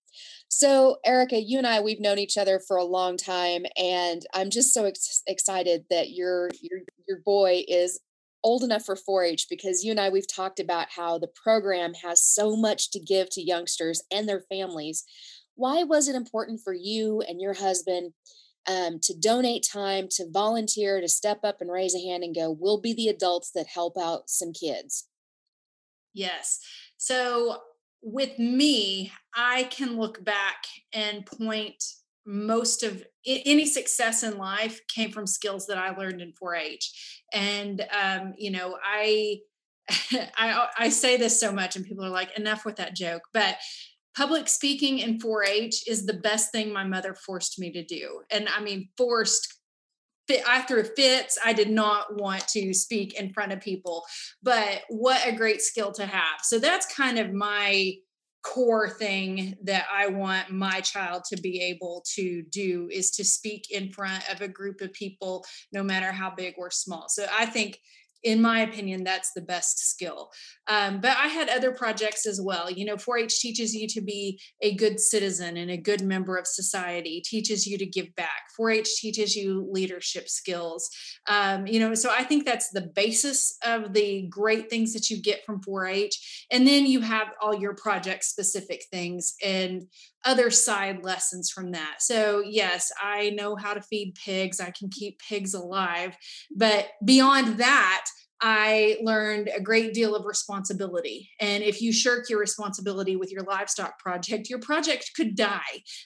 So, 0.50 0.98
Erica, 1.06 1.40
you 1.40 1.58
and 1.58 1.68
I, 1.68 1.80
we've 1.80 2.00
known 2.00 2.18
each 2.18 2.38
other 2.38 2.60
for 2.60 2.78
a 2.78 2.84
long 2.84 3.18
time, 3.18 3.66
and 3.78 4.26
I'm 4.34 4.50
just 4.50 4.74
so 4.74 4.86
ex- 4.86 5.22
excited 5.28 5.86
that 5.90 6.12
your 6.12 6.50
your 6.62 6.82
your 7.08 7.20
boy 7.26 7.64
is 7.68 8.00
old 8.44 8.64
enough 8.64 8.86
for 8.86 8.96
4-H 8.96 9.48
because 9.50 9.84
you 9.84 9.92
and 9.92 10.00
I 10.00 10.10
we've 10.10 10.34
talked 10.34 10.60
about 10.60 10.88
how 10.96 11.18
the 11.18 11.28
program 11.28 11.94
has 11.96 12.24
so 12.24 12.56
much 12.56 12.90
to 12.92 13.00
give 13.00 13.30
to 13.32 13.42
youngsters 13.42 14.02
and 14.12 14.28
their 14.28 14.40
families. 14.40 15.04
Why 15.56 15.84
was 15.84 16.08
it 16.08 16.16
important 16.16 16.62
for 16.64 16.74
you 16.74 17.22
and 17.22 17.42
your 17.42 17.54
husband 17.54 18.14
um, 18.68 19.00
to 19.04 19.18
donate 19.18 19.68
time, 19.70 20.08
to 20.12 20.30
volunteer, 20.32 21.02
to 21.02 21.08
step 21.08 21.40
up 21.44 21.58
and 21.60 21.72
raise 21.72 21.96
a 21.96 22.00
hand 22.00 22.24
and 22.24 22.36
go, 22.36 22.50
"We'll 22.50 22.82
be 22.82 22.94
the 22.94 23.10
adults 23.10 23.52
that 23.56 23.68
help 23.68 23.98
out 23.98 24.30
some 24.30 24.54
kids"? 24.54 25.08
Yes. 26.14 26.60
So 26.98 27.62
with 28.02 28.38
me, 28.40 29.12
I 29.36 29.64
can 29.64 29.98
look 29.98 30.24
back 30.24 30.66
and 30.94 31.26
point 31.26 31.84
most 32.26 32.84
of 32.84 33.04
any 33.26 33.66
success 33.66 34.24
in 34.24 34.38
life 34.38 34.82
came 34.88 35.12
from 35.12 35.26
skills 35.26 35.68
that 35.68 35.78
I 35.78 35.96
learned 35.96 36.22
in 36.22 36.34
4-H. 36.42 37.24
And 37.34 37.86
um, 37.92 38.34
you 38.38 38.52
know, 38.52 38.78
I 38.84 39.40
I 40.38 40.68
I 40.78 40.90
say 40.90 41.18
this 41.18 41.40
so 41.40 41.52
much 41.52 41.76
and 41.76 41.86
people 41.86 42.06
are 42.06 42.10
like 42.10 42.38
enough 42.38 42.66
with 42.66 42.76
that 42.78 42.96
joke, 42.96 43.24
but 43.34 43.58
public 44.16 44.48
speaking 44.48 45.00
in 45.00 45.18
4-H 45.18 45.88
is 45.88 46.06
the 46.06 46.14
best 46.14 46.52
thing 46.52 46.72
my 46.72 46.84
mother 46.84 47.16
forced 47.16 47.60
me 47.60 47.72
to 47.72 47.84
do. 47.84 48.22
And 48.32 48.48
I 48.50 48.62
mean 48.62 48.90
forced 48.98 49.59
I 50.48 50.62
threw 50.62 50.84
fits. 50.84 51.38
I 51.44 51.54
did 51.54 51.70
not 51.70 52.16
want 52.16 52.48
to 52.50 52.74
speak 52.74 53.20
in 53.20 53.34
front 53.34 53.52
of 53.52 53.62
people, 53.62 54.06
but 54.44 54.82
what 54.90 55.26
a 55.28 55.36
great 55.36 55.62
skill 55.62 55.92
to 55.94 56.06
have. 56.06 56.42
So 56.44 56.60
that's 56.60 56.94
kind 56.94 57.20
of 57.20 57.34
my 57.34 57.94
core 58.42 58.90
thing 58.90 59.56
that 59.64 59.86
I 59.94 60.08
want 60.08 60.50
my 60.50 60.80
child 60.82 61.24
to 61.30 61.42
be 61.42 61.62
able 61.62 62.04
to 62.16 62.42
do 62.44 62.90
is 62.92 63.12
to 63.12 63.26
speak 63.26 63.70
in 63.70 63.92
front 63.92 64.24
of 64.32 64.42
a 64.42 64.48
group 64.48 64.82
of 64.82 64.94
people, 64.94 65.46
no 65.74 65.84
matter 65.84 66.12
how 66.12 66.34
big 66.36 66.56
or 66.58 66.72
small. 66.72 67.10
So 67.10 67.26
I 67.38 67.46
think 67.46 67.80
in 68.24 68.42
my 68.42 68.62
opinion, 68.62 69.04
that's 69.04 69.32
the 69.34 69.42
best 69.42 69.80
skill. 69.80 70.32
Um, 70.68 71.00
but 71.00 71.16
I 71.18 71.28
had 71.28 71.50
other 71.50 71.72
projects 71.72 72.26
as 72.26 72.42
well. 72.42 72.70
You 72.70 72.86
know, 72.86 72.98
4 72.98 73.20
H 73.20 73.40
teaches 73.40 73.74
you 73.74 73.88
to 73.88 74.02
be 74.02 74.40
a 74.62 74.76
good 74.76 75.00
citizen 75.00 75.58
and 75.58 75.72
a 75.72 75.78
good 75.78 76.02
member 76.02 76.36
of 76.36 76.46
society, 76.46 77.22
teaches 77.26 77.66
you 77.66 77.78
to 77.78 77.86
give 77.86 78.14
back. 78.16 78.42
4 78.56 78.72
H 78.72 78.96
teaches 78.98 79.36
you 79.36 79.68
leadership 79.72 80.28
skills. 80.28 80.90
Um, 81.28 81.66
you 81.66 81.80
know, 81.80 81.94
so 81.94 82.12
I 82.12 82.24
think 82.24 82.46
that's 82.46 82.70
the 82.70 82.90
basis 82.96 83.58
of 83.66 83.94
the 83.94 84.28
great 84.30 84.70
things 84.70 84.94
that 84.94 85.10
you 85.10 85.22
get 85.22 85.46
from 85.46 85.62
4 85.62 85.88
H. 85.88 86.46
And 86.52 86.68
then 86.68 86.86
you 86.86 87.02
have 87.02 87.28
all 87.42 87.56
your 87.56 87.76
project 87.76 88.26
specific 88.26 88.84
things. 88.92 89.36
And 89.44 89.84
other 90.26 90.50
side 90.50 91.04
lessons 91.04 91.50
from 91.50 91.72
that. 91.72 91.98
So, 92.00 92.42
yes, 92.46 92.92
I 93.02 93.32
know 93.32 93.56
how 93.56 93.74
to 93.74 93.82
feed 93.82 94.16
pigs, 94.16 94.60
I 94.60 94.72
can 94.72 94.90
keep 94.90 95.20
pigs 95.20 95.54
alive. 95.54 96.18
But 96.56 96.90
beyond 97.04 97.58
that, 97.60 98.06
I 98.42 98.98
learned 99.02 99.50
a 99.56 99.60
great 99.60 99.94
deal 99.94 100.16
of 100.16 100.26
responsibility. 100.26 101.30
And 101.40 101.64
if 101.64 101.82
you 101.82 101.92
shirk 101.92 102.30
your 102.30 102.40
responsibility 102.40 103.16
with 103.16 103.32
your 103.32 103.44
livestock 103.44 104.00
project, 104.00 104.50
your 104.50 104.60
project 104.60 105.12
could 105.16 105.36
die. 105.36 105.60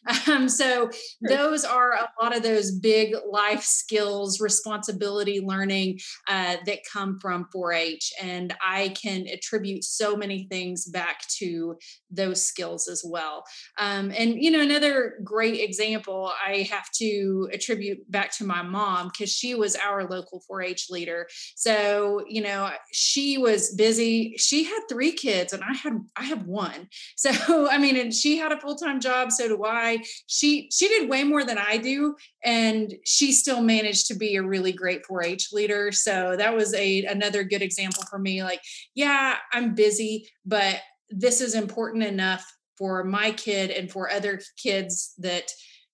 Um, 0.25 0.47
so, 0.47 0.89
those 1.27 1.65
are 1.65 1.93
a 1.93 2.07
lot 2.21 2.35
of 2.35 2.43
those 2.43 2.71
big 2.71 3.13
life 3.29 3.63
skills, 3.63 4.39
responsibility 4.39 5.41
learning 5.41 5.99
uh, 6.29 6.57
that 6.65 6.79
come 6.91 7.19
from 7.19 7.47
4 7.51 7.73
H. 7.73 8.13
And 8.21 8.53
I 8.61 8.89
can 8.89 9.27
attribute 9.27 9.83
so 9.83 10.15
many 10.15 10.47
things 10.49 10.85
back 10.85 11.27
to 11.39 11.77
those 12.09 12.45
skills 12.45 12.87
as 12.87 13.03
well. 13.05 13.43
Um, 13.77 14.13
and, 14.17 14.41
you 14.41 14.51
know, 14.51 14.61
another 14.61 15.19
great 15.23 15.59
example 15.59 16.31
I 16.45 16.67
have 16.71 16.89
to 16.99 17.49
attribute 17.51 18.09
back 18.09 18.31
to 18.37 18.45
my 18.45 18.61
mom 18.61 19.09
because 19.09 19.31
she 19.31 19.55
was 19.55 19.75
our 19.75 20.07
local 20.07 20.41
4 20.47 20.61
H 20.61 20.87
leader. 20.89 21.27
So, 21.55 22.22
you 22.27 22.41
know 22.41 22.69
she 22.91 23.37
was 23.37 23.73
busy 23.75 24.35
she 24.37 24.63
had 24.63 24.79
three 24.89 25.11
kids 25.11 25.53
and 25.53 25.63
i 25.63 25.73
had 25.73 25.93
i 26.15 26.23
have 26.23 26.45
one. 26.45 26.87
So 27.15 27.69
i 27.69 27.77
mean 27.77 27.95
and 27.95 28.13
she 28.13 28.37
had 28.37 28.51
a 28.51 28.59
full-time 28.59 28.99
job 28.99 29.31
so 29.31 29.47
do 29.47 29.65
i. 29.65 30.03
She 30.27 30.69
she 30.71 30.87
did 30.87 31.09
way 31.09 31.23
more 31.23 31.43
than 31.43 31.57
i 31.57 31.77
do 31.77 32.15
and 32.43 32.93
she 33.05 33.31
still 33.31 33.61
managed 33.61 34.07
to 34.07 34.15
be 34.15 34.35
a 34.35 34.43
really 34.43 34.71
great 34.71 35.01
4-h 35.09 35.49
leader. 35.53 35.91
So 35.91 36.35
that 36.37 36.55
was 36.55 36.73
a 36.73 37.03
another 37.05 37.43
good 37.43 37.61
example 37.61 38.03
for 38.09 38.19
me 38.19 38.43
like 38.43 38.61
yeah 38.95 39.37
i'm 39.51 39.75
busy 39.75 40.27
but 40.45 40.79
this 41.09 41.41
is 41.41 41.55
important 41.55 42.03
enough 42.03 42.45
for 42.77 43.03
my 43.03 43.31
kid 43.31 43.69
and 43.71 43.91
for 43.91 44.09
other 44.09 44.39
kids 44.57 45.13
that 45.19 45.49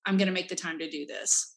i'm 0.06 0.18
going 0.18 0.28
to 0.28 0.34
make 0.34 0.50
the 0.50 0.56
time 0.56 0.80
to 0.80 0.90
do 0.90 1.06
this 1.06 1.56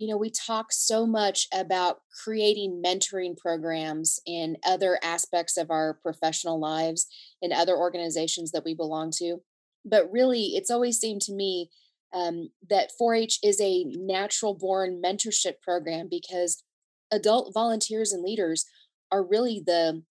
you 0.00 0.08
know, 0.08 0.16
we 0.16 0.30
talk 0.30 0.72
so 0.72 1.06
much 1.06 1.46
about 1.52 2.00
creating 2.24 2.82
mentoring 2.82 3.36
programs 3.36 4.18
in 4.26 4.56
other 4.66 4.98
aspects 5.02 5.58
of 5.58 5.70
our 5.70 5.98
professional 6.02 6.58
lives 6.58 7.06
in 7.42 7.52
other 7.52 7.76
organizations 7.76 8.50
that 8.52 8.64
we 8.64 8.74
belong 8.74 9.12
to. 9.18 9.42
But 9.84 10.10
really, 10.10 10.56
it's 10.56 10.70
always 10.70 10.98
seemed 10.98 11.20
to 11.22 11.34
me 11.34 11.68
um, 12.14 12.48
that 12.70 12.92
4 12.98 13.14
H 13.14 13.38
is 13.44 13.60
a 13.60 13.84
natural 13.84 14.54
born 14.54 15.02
mentorship 15.04 15.60
program 15.62 16.08
because 16.10 16.64
adult 17.12 17.52
volunteers 17.52 18.12
and 18.12 18.22
leaders 18.22 18.64
are 19.12 19.22
really 19.22 19.62
the 19.64 20.02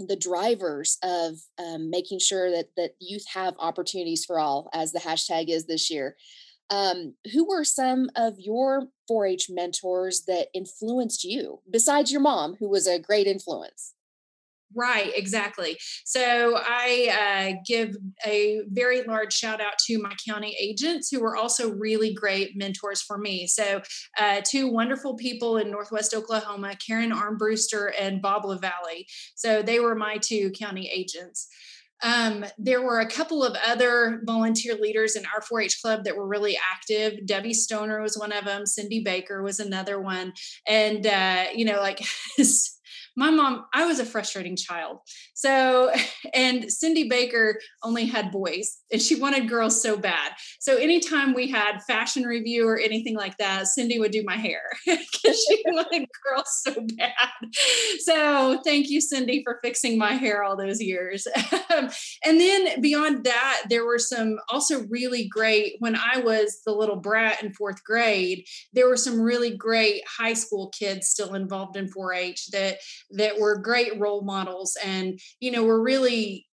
the 0.00 0.16
drivers 0.16 0.98
of 1.04 1.34
um, 1.58 1.88
making 1.88 2.18
sure 2.18 2.50
that 2.50 2.66
that 2.76 2.92
youth 3.00 3.24
have 3.32 3.54
opportunities 3.58 4.24
for 4.24 4.40
all 4.40 4.68
as 4.74 4.90
the 4.92 4.98
hashtag 4.98 5.48
is 5.48 5.66
this 5.66 5.88
year 5.88 6.16
um, 6.70 7.14
who 7.32 7.48
were 7.48 7.64
some 7.64 8.10
of 8.16 8.38
your 8.38 8.88
4 9.08 9.26
H 9.26 9.46
mentors 9.50 10.22
that 10.26 10.48
influenced 10.54 11.24
you 11.24 11.60
besides 11.70 12.10
your 12.10 12.20
mom, 12.20 12.56
who 12.58 12.68
was 12.68 12.86
a 12.86 12.98
great 12.98 13.26
influence? 13.26 13.94
Right, 14.76 15.12
exactly. 15.14 15.78
So 16.04 16.56
I 16.56 17.54
uh, 17.54 17.60
give 17.66 17.96
a 18.26 18.62
very 18.68 19.02
large 19.02 19.32
shout 19.32 19.60
out 19.60 19.78
to 19.86 19.98
my 20.02 20.12
county 20.26 20.56
agents 20.58 21.10
who 21.10 21.20
were 21.20 21.36
also 21.36 21.70
really 21.70 22.12
great 22.12 22.56
mentors 22.56 23.00
for 23.00 23.16
me. 23.16 23.46
So, 23.46 23.82
uh, 24.18 24.40
two 24.44 24.68
wonderful 24.68 25.14
people 25.14 25.58
in 25.58 25.70
Northwest 25.70 26.12
Oklahoma, 26.12 26.74
Karen 26.84 27.12
Armbruster 27.12 27.92
and 28.00 28.20
Bob 28.20 28.44
LaValle. 28.44 29.06
So, 29.36 29.62
they 29.62 29.78
were 29.78 29.94
my 29.94 30.16
two 30.16 30.50
county 30.50 30.90
agents. 30.92 31.48
Um, 32.04 32.44
there 32.58 32.82
were 32.82 33.00
a 33.00 33.08
couple 33.08 33.42
of 33.42 33.56
other 33.66 34.20
volunteer 34.24 34.74
leaders 34.74 35.16
in 35.16 35.24
our 35.34 35.40
4 35.40 35.62
H 35.62 35.80
club 35.82 36.04
that 36.04 36.16
were 36.16 36.28
really 36.28 36.56
active. 36.72 37.26
Debbie 37.26 37.54
Stoner 37.54 38.02
was 38.02 38.18
one 38.18 38.30
of 38.30 38.44
them, 38.44 38.66
Cindy 38.66 39.02
Baker 39.02 39.42
was 39.42 39.58
another 39.58 39.98
one. 39.98 40.34
And, 40.68 41.06
uh, 41.06 41.46
you 41.54 41.64
know, 41.64 41.80
like, 41.80 42.00
my 43.16 43.30
mom, 43.30 43.64
I 43.72 43.86
was 43.86 44.00
a 44.00 44.04
frustrating 44.04 44.56
child. 44.56 44.98
So, 45.34 45.92
and 46.34 46.70
Cindy 46.70 47.08
Baker 47.08 47.60
only 47.82 48.06
had 48.06 48.32
boys 48.32 48.78
and 48.92 49.00
she 49.00 49.16
wanted 49.16 49.48
girls 49.48 49.80
so 49.80 49.96
bad. 49.96 50.32
So, 50.60 50.76
anytime 50.76 51.34
we 51.34 51.50
had 51.50 51.82
fashion 51.82 52.24
review 52.24 52.68
or 52.68 52.78
anything 52.78 53.14
like 53.14 53.36
that, 53.38 53.66
Cindy 53.68 53.98
would 53.98 54.10
do 54.10 54.24
my 54.24 54.36
hair 54.36 54.62
because 54.86 55.44
she 55.48 55.62
wanted 55.66 56.06
girls 56.24 56.60
so 56.62 56.74
bad. 56.96 57.12
So, 58.00 58.60
thank 58.64 58.90
you, 58.90 59.00
Cindy, 59.00 59.42
for 59.44 59.58
fixing 59.62 59.98
my 59.98 60.12
hair 60.12 60.42
all 60.42 60.56
those 60.56 60.80
years. 60.80 61.26
Um, 61.74 61.90
and 62.24 62.40
then 62.40 62.80
beyond 62.80 63.24
that, 63.24 63.64
there 63.68 63.84
were 63.84 63.98
some 63.98 64.38
also 64.48 64.84
really 64.88 65.28
great, 65.28 65.76
when 65.78 65.96
I 65.96 66.18
was 66.18 66.60
the 66.64 66.72
little 66.72 66.96
brat 66.96 67.42
in 67.42 67.52
fourth 67.52 67.82
grade, 67.84 68.44
there 68.72 68.88
were 68.88 68.96
some 68.96 69.20
really 69.20 69.56
great 69.56 70.02
high 70.06 70.34
school 70.34 70.72
kids 70.76 71.08
still 71.08 71.34
involved 71.34 71.76
in 71.76 71.90
4-H 71.90 72.48
that 72.52 72.78
that 73.10 73.38
were 73.38 73.58
great 73.58 73.98
role 73.98 74.22
models 74.22 74.76
and 74.84 75.18
you 75.40 75.50
know 75.50 75.64
were 75.64 75.82
really 75.82 76.46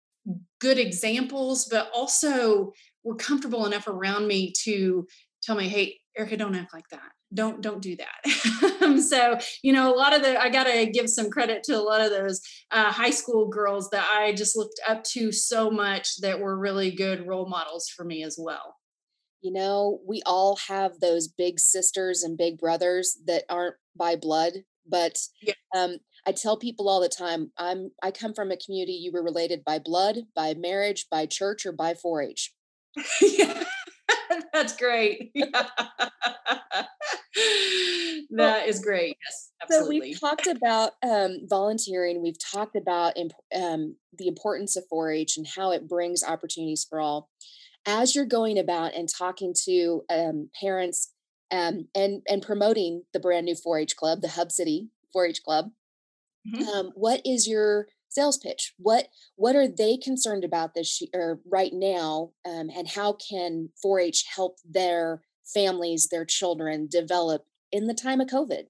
good 0.60 0.78
examples 0.78 1.66
but 1.70 1.90
also 1.94 2.72
were 3.04 3.16
comfortable 3.16 3.66
enough 3.66 3.86
around 3.86 4.26
me 4.26 4.52
to 4.64 5.06
tell 5.42 5.56
me 5.56 5.68
hey 5.68 5.98
erica 6.18 6.36
don't 6.36 6.54
act 6.54 6.74
like 6.74 6.88
that. 6.90 7.10
Don't 7.32 7.60
don't 7.60 7.82
do 7.82 7.96
that. 7.96 8.64
So 8.98 9.38
you 9.62 9.72
know 9.72 9.94
a 9.94 9.96
lot 9.96 10.14
of 10.14 10.22
the 10.22 10.40
i 10.40 10.48
gotta 10.48 10.86
give 10.86 11.10
some 11.10 11.28
credit 11.28 11.62
to 11.64 11.76
a 11.76 11.82
lot 11.82 12.00
of 12.00 12.10
those 12.10 12.40
uh, 12.70 12.90
high 12.90 13.10
school 13.10 13.48
girls 13.48 13.90
that 13.90 14.06
i 14.10 14.32
just 14.32 14.56
looked 14.56 14.80
up 14.88 15.04
to 15.12 15.30
so 15.30 15.70
much 15.70 16.16
that 16.22 16.40
were 16.40 16.58
really 16.58 16.90
good 16.90 17.26
role 17.26 17.48
models 17.48 17.88
for 17.88 18.04
me 18.04 18.22
as 18.22 18.38
well. 18.40 18.76
You 19.42 19.52
know 19.52 20.00
we 20.08 20.22
all 20.24 20.56
have 20.68 21.00
those 21.00 21.28
big 21.28 21.60
sisters 21.60 22.22
and 22.22 22.38
big 22.38 22.56
brothers 22.56 23.18
that 23.26 23.44
aren't 23.50 23.76
by 23.94 24.16
blood 24.16 24.54
but 24.90 25.18
yeah. 25.42 25.54
um, 25.76 25.98
I 26.26 26.32
tell 26.32 26.56
people 26.56 26.88
all 26.88 27.00
the 27.00 27.08
time, 27.08 27.52
I'm 27.56 27.90
I 28.02 28.10
come 28.10 28.34
from 28.34 28.50
a 28.50 28.56
community 28.56 28.92
you 28.92 29.12
were 29.12 29.22
related 29.22 29.64
by 29.64 29.78
blood, 29.78 30.18
by 30.34 30.54
marriage, 30.54 31.06
by 31.10 31.26
church, 31.26 31.64
or 31.64 31.72
by 31.72 31.94
4-H. 31.94 32.52
yeah. 33.22 33.64
That's 34.52 34.76
great. 34.76 35.32
that 38.30 38.66
is 38.66 38.80
great. 38.80 39.16
Yes, 39.24 39.50
absolutely. 39.62 39.96
So 39.96 40.00
we've 40.00 40.20
talked 40.20 40.46
about 40.46 40.92
um, 41.02 41.40
volunteering. 41.48 42.22
We've 42.22 42.38
talked 42.38 42.76
about 42.76 43.16
imp- 43.16 43.32
um, 43.54 43.96
the 44.16 44.28
importance 44.28 44.76
of 44.76 44.84
4-H 44.92 45.36
and 45.36 45.46
how 45.46 45.72
it 45.72 45.88
brings 45.88 46.22
opportunities 46.22 46.86
for 46.88 47.00
all. 47.00 47.28
As 47.86 48.14
you're 48.14 48.26
going 48.26 48.58
about 48.58 48.94
and 48.94 49.08
talking 49.08 49.54
to 49.64 50.02
um, 50.10 50.50
parents 50.60 51.12
um, 51.50 51.88
and 51.94 52.22
and 52.28 52.42
promoting 52.42 53.04
the 53.12 53.20
brand 53.20 53.46
new 53.46 53.54
4-H 53.54 53.96
club, 53.96 54.20
the 54.20 54.28
Hub 54.28 54.52
City 54.52 54.88
4-H 55.16 55.42
club, 55.42 55.70
Mm-hmm. 56.54 56.68
Um, 56.68 56.92
what 56.94 57.20
is 57.24 57.46
your 57.46 57.88
sales 58.08 58.38
pitch? 58.38 58.74
What 58.78 59.08
what 59.36 59.56
are 59.56 59.68
they 59.68 59.96
concerned 59.96 60.44
about 60.44 60.74
this 60.74 61.02
or 61.14 61.40
right 61.46 61.72
now, 61.72 62.32
um, 62.46 62.70
and 62.74 62.88
how 62.88 63.12
can 63.14 63.70
4-H 63.84 64.24
help 64.34 64.58
their 64.68 65.22
families, 65.44 66.08
their 66.08 66.24
children 66.24 66.88
develop 66.90 67.46
in 67.70 67.86
the 67.86 67.94
time 67.94 68.20
of 68.20 68.28
COVID? 68.28 68.64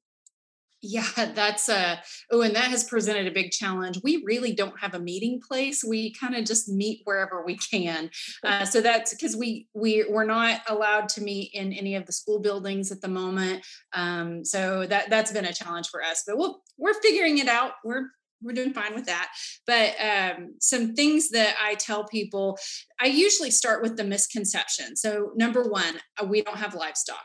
Yeah, 0.80 1.02
that's 1.34 1.68
uh 1.68 1.96
oh, 2.30 2.42
and 2.42 2.54
that 2.54 2.70
has 2.70 2.84
presented 2.84 3.26
a 3.26 3.32
big 3.32 3.50
challenge. 3.50 3.98
We 4.04 4.22
really 4.24 4.52
don't 4.52 4.78
have 4.78 4.94
a 4.94 5.00
meeting 5.00 5.40
place. 5.40 5.82
We 5.82 6.12
kind 6.14 6.36
of 6.36 6.44
just 6.44 6.68
meet 6.68 7.00
wherever 7.04 7.44
we 7.44 7.56
can. 7.56 8.10
Uh, 8.44 8.64
so 8.64 8.80
that's 8.80 9.12
because 9.12 9.36
we 9.36 9.66
we 9.74 10.06
we're 10.08 10.24
not 10.24 10.60
allowed 10.68 11.08
to 11.10 11.20
meet 11.20 11.50
in 11.52 11.72
any 11.72 11.96
of 11.96 12.06
the 12.06 12.12
school 12.12 12.38
buildings 12.38 12.92
at 12.92 13.00
the 13.00 13.08
moment. 13.08 13.66
Um, 13.92 14.44
so 14.44 14.86
that 14.86 15.10
that's 15.10 15.32
been 15.32 15.46
a 15.46 15.52
challenge 15.52 15.88
for 15.88 16.02
us. 16.02 16.22
But 16.24 16.38
we'll 16.38 16.62
we're 16.76 17.00
figuring 17.00 17.38
it 17.38 17.48
out. 17.48 17.72
We're 17.84 18.10
we're 18.40 18.52
doing 18.52 18.72
fine 18.72 18.94
with 18.94 19.06
that. 19.06 19.30
But 19.66 19.94
um, 20.00 20.54
some 20.60 20.94
things 20.94 21.30
that 21.30 21.56
I 21.60 21.74
tell 21.74 22.04
people, 22.04 22.56
I 23.00 23.06
usually 23.06 23.50
start 23.50 23.82
with 23.82 23.96
the 23.96 24.04
misconception. 24.04 24.94
So 24.94 25.32
number 25.34 25.68
one, 25.68 25.96
uh, 26.22 26.26
we 26.26 26.42
don't 26.42 26.58
have 26.58 26.74
livestock 26.74 27.24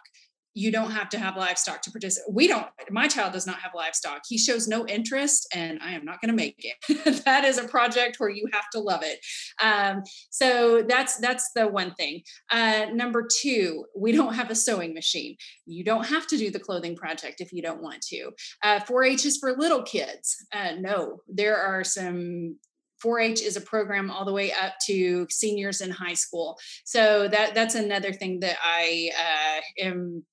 you 0.54 0.72
don't 0.72 0.92
have 0.92 1.10
to 1.10 1.18
have 1.18 1.36
livestock 1.36 1.82
to 1.82 1.92
participate. 1.92 2.34
We 2.34 2.48
don't, 2.48 2.68
my 2.92 3.08
child 3.08 3.34
does 3.34 3.48
not 3.48 3.58
have 3.58 3.72
livestock. 3.76 4.22
He 4.28 4.38
shows 4.38 4.68
no 4.68 4.86
interest, 4.88 5.48
and 5.54 5.80
I 5.82 5.94
am 5.94 6.06
not 6.06 6.22
going 6.22 6.30
to 6.30 6.36
make 6.36 6.56
it. 6.60 7.24
that 7.26 7.44
is 7.44 7.58
a 7.58 7.68
project 7.68 8.18
where 8.20 8.30
you 8.30 8.48
have 8.54 8.70
to 8.74 8.80
love 8.80 9.02
it. 9.04 9.20
Um, 9.62 10.04
so 10.30 10.84
that's 10.88 11.18
that's 11.18 11.52
the 11.56 11.68
one 11.68 11.94
thing. 11.96 12.22
Uh, 12.52 12.86
number 12.94 13.28
two, 13.42 13.86
we 13.98 14.12
don't 14.12 14.36
have 14.36 14.52
a 14.52 14.56
sewing 14.56 14.94
machine. 14.94 15.38
You 15.66 15.84
don't 15.84 16.06
have 16.06 16.28
to 16.28 16.38
do 16.38 16.52
the 16.52 16.60
clothing 16.60 16.96
project 16.96 17.42
if 17.42 17.52
you 17.52 17.62
don't 17.62 17.82
want 17.82 18.02
to. 18.04 18.32
Uh, 18.64 18.80
4-H 18.80 19.26
is 19.26 19.38
for 19.38 19.54
little 19.54 19.84
kids. 19.84 20.36
Uh, 20.54 20.74
no, 20.80 21.22
there 21.28 21.58
are 21.58 21.84
some 21.84 22.58
4-H 23.04 23.42
is 23.42 23.58
a 23.58 23.62
program 23.62 24.10
all 24.10 24.26
the 24.26 24.34
way 24.34 24.52
up 24.52 24.74
to 24.86 25.28
seniors 25.30 25.82
in 25.82 25.92
high 25.92 26.14
school. 26.14 26.58
So 26.86 27.28
that 27.28 27.54
that's 27.54 27.76
another 27.76 28.14
thing 28.14 28.40
that 28.42 28.58
I 28.64 29.10
uh, 29.18 29.86
am 29.86 30.24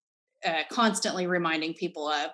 uh, 0.46 0.62
constantly 0.70 1.26
reminding 1.26 1.74
people 1.74 2.08
of. 2.08 2.30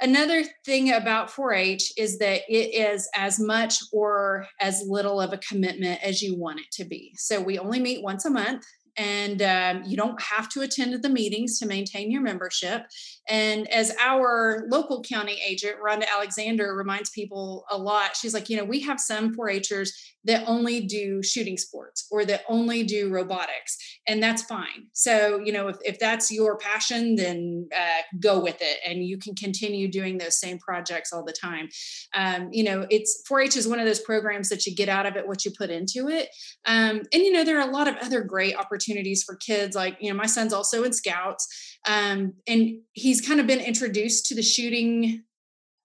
Another 0.00 0.42
thing 0.64 0.92
about 0.92 1.30
4 1.30 1.52
H 1.52 1.92
is 1.96 2.18
that 2.18 2.40
it 2.48 2.74
is 2.74 3.08
as 3.14 3.38
much 3.38 3.76
or 3.92 4.46
as 4.60 4.82
little 4.86 5.20
of 5.20 5.32
a 5.32 5.38
commitment 5.38 6.02
as 6.02 6.20
you 6.20 6.36
want 6.36 6.58
it 6.58 6.66
to 6.72 6.84
be. 6.84 7.14
So 7.16 7.40
we 7.40 7.58
only 7.58 7.78
meet 7.78 8.02
once 8.02 8.24
a 8.24 8.30
month 8.30 8.64
and 8.96 9.42
um, 9.42 9.82
you 9.84 9.96
don't 9.96 10.20
have 10.20 10.48
to 10.50 10.60
attend 10.60 11.00
the 11.02 11.08
meetings 11.08 11.58
to 11.58 11.66
maintain 11.66 12.10
your 12.10 12.20
membership. 12.20 12.86
And 13.28 13.68
as 13.68 13.94
our 14.00 14.64
local 14.68 15.02
county 15.02 15.40
agent, 15.46 15.76
Rhonda 15.84 16.04
Alexander, 16.12 16.74
reminds 16.74 17.10
people 17.10 17.64
a 17.70 17.78
lot, 17.78 18.16
she's 18.16 18.34
like, 18.34 18.50
you 18.50 18.56
know, 18.56 18.64
we 18.64 18.80
have 18.80 19.00
some 19.00 19.34
4 19.34 19.52
Hers 19.70 19.92
that 20.24 20.44
only 20.46 20.80
do 20.80 21.22
shooting 21.22 21.56
sports 21.56 22.06
or 22.10 22.24
that 22.24 22.42
only 22.48 22.84
do 22.84 23.08
robotics 23.08 23.76
and 24.06 24.22
that's 24.22 24.42
fine. 24.42 24.86
So 24.92 25.38
you 25.38 25.52
know 25.52 25.68
if, 25.68 25.76
if 25.84 25.98
that's 25.98 26.30
your 26.30 26.56
passion 26.58 27.16
then 27.16 27.68
uh, 27.76 28.02
go 28.20 28.40
with 28.40 28.58
it 28.60 28.78
and 28.86 29.04
you 29.04 29.18
can 29.18 29.34
continue 29.34 29.88
doing 29.88 30.18
those 30.18 30.38
same 30.38 30.58
projects 30.58 31.12
all 31.12 31.24
the 31.24 31.32
time. 31.32 31.68
Um, 32.14 32.50
you 32.52 32.62
know 32.62 32.86
it's 32.90 33.22
4-h 33.28 33.56
is 33.56 33.66
one 33.66 33.80
of 33.80 33.86
those 33.86 34.00
programs 34.00 34.48
that 34.50 34.64
you 34.66 34.74
get 34.74 34.88
out 34.88 35.06
of 35.06 35.16
it 35.16 35.26
what 35.26 35.44
you 35.44 35.50
put 35.56 35.70
into 35.70 36.08
it. 36.08 36.28
Um, 36.66 37.02
and 37.12 37.22
you 37.22 37.32
know 37.32 37.44
there 37.44 37.58
are 37.58 37.68
a 37.68 37.72
lot 37.72 37.88
of 37.88 37.96
other 37.96 38.22
great 38.22 38.56
opportunities 38.56 38.81
for 39.24 39.36
kids 39.36 39.76
like 39.76 39.96
you 40.00 40.10
know 40.10 40.16
my 40.16 40.26
son's 40.26 40.52
also 40.52 40.84
in 40.84 40.92
scouts 40.92 41.78
um, 41.88 42.34
and 42.46 42.78
he's 42.92 43.20
kind 43.20 43.40
of 43.40 43.46
been 43.46 43.60
introduced 43.60 44.26
to 44.26 44.34
the 44.34 44.42
shooting 44.42 45.24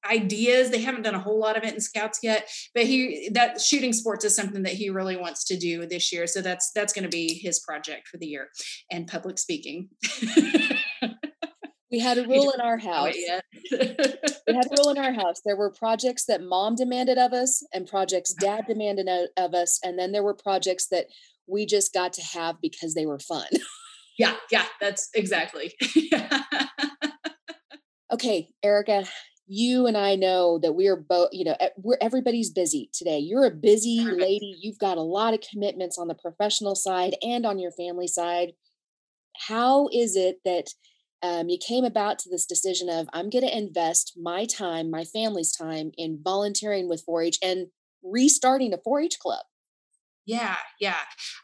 ideas. 0.09 0.69
They 0.69 0.81
haven't 0.81 1.03
done 1.03 1.15
a 1.15 1.19
whole 1.19 1.39
lot 1.39 1.57
of 1.57 1.63
it 1.63 1.73
in 1.73 1.81
scouts 1.81 2.19
yet, 2.23 2.49
but 2.73 2.85
he 2.85 3.29
that 3.33 3.61
shooting 3.61 3.93
sports 3.93 4.25
is 4.25 4.35
something 4.35 4.63
that 4.63 4.73
he 4.73 4.89
really 4.89 5.17
wants 5.17 5.43
to 5.45 5.57
do 5.57 5.85
this 5.85 6.11
year. 6.11 6.27
So 6.27 6.41
that's 6.41 6.71
that's 6.73 6.93
going 6.93 7.03
to 7.03 7.09
be 7.09 7.33
his 7.33 7.59
project 7.59 8.07
for 8.07 8.17
the 8.17 8.27
year 8.27 8.49
and 8.91 9.07
public 9.07 9.39
speaking. 9.39 9.89
we 11.91 11.99
had 11.99 12.17
a 12.17 12.23
rule 12.27 12.51
in 12.51 12.61
our 12.61 12.77
house. 12.77 13.15
we 13.71 14.53
had 14.53 14.65
a 14.65 14.75
rule 14.77 14.91
in 14.91 14.97
our 14.97 15.13
house. 15.13 15.41
There 15.45 15.57
were 15.57 15.71
projects 15.71 16.25
that 16.25 16.43
mom 16.43 16.75
demanded 16.75 17.17
of 17.17 17.33
us 17.33 17.65
and 17.73 17.87
projects 17.87 18.33
dad 18.33 18.65
demanded 18.67 19.07
of 19.37 19.53
us. 19.53 19.79
And 19.83 19.97
then 19.97 20.11
there 20.11 20.23
were 20.23 20.35
projects 20.35 20.87
that 20.89 21.07
we 21.47 21.65
just 21.65 21.93
got 21.93 22.13
to 22.13 22.21
have 22.21 22.61
because 22.61 22.93
they 22.93 23.05
were 23.05 23.19
fun. 23.19 23.47
yeah, 24.19 24.35
yeah, 24.51 24.65
that's 24.81 25.09
exactly. 25.13 25.73
okay, 28.13 28.49
Erica, 28.63 29.05
you 29.47 29.87
and 29.87 29.97
I 29.97 30.15
know 30.15 30.59
that 30.59 30.73
we 30.73 30.87
are 30.87 30.97
both, 30.97 31.29
you 31.31 31.45
know, 31.45 31.55
we're 31.77 31.97
everybody's 32.01 32.51
busy 32.51 32.89
today. 32.93 33.19
You're 33.19 33.45
a 33.45 33.51
busy 33.51 34.01
lady. 34.01 34.57
You've 34.61 34.79
got 34.79 34.97
a 34.97 35.01
lot 35.01 35.33
of 35.33 35.41
commitments 35.41 35.97
on 35.97 36.07
the 36.07 36.15
professional 36.15 36.75
side 36.75 37.15
and 37.21 37.45
on 37.45 37.57
your 37.57 37.71
family 37.71 38.07
side. 38.07 38.51
How 39.47 39.87
is 39.93 40.15
it 40.15 40.37
that 40.43 40.67
um, 41.23 41.49
you 41.49 41.57
came 41.57 41.85
about 41.85 42.19
to 42.19 42.29
this 42.29 42.45
decision 42.45 42.89
of 42.89 43.07
I'm 43.13 43.29
going 43.29 43.47
to 43.47 43.57
invest 43.57 44.17
my 44.21 44.45
time, 44.45 44.91
my 44.91 45.05
family's 45.05 45.55
time 45.55 45.91
in 45.97 46.19
volunteering 46.21 46.89
with 46.89 47.05
4-H 47.07 47.39
and 47.41 47.67
restarting 48.03 48.73
a 48.73 48.77
4-H 48.77 49.17
club? 49.19 49.45
Yeah, 50.27 50.57
yeah. 50.81 50.97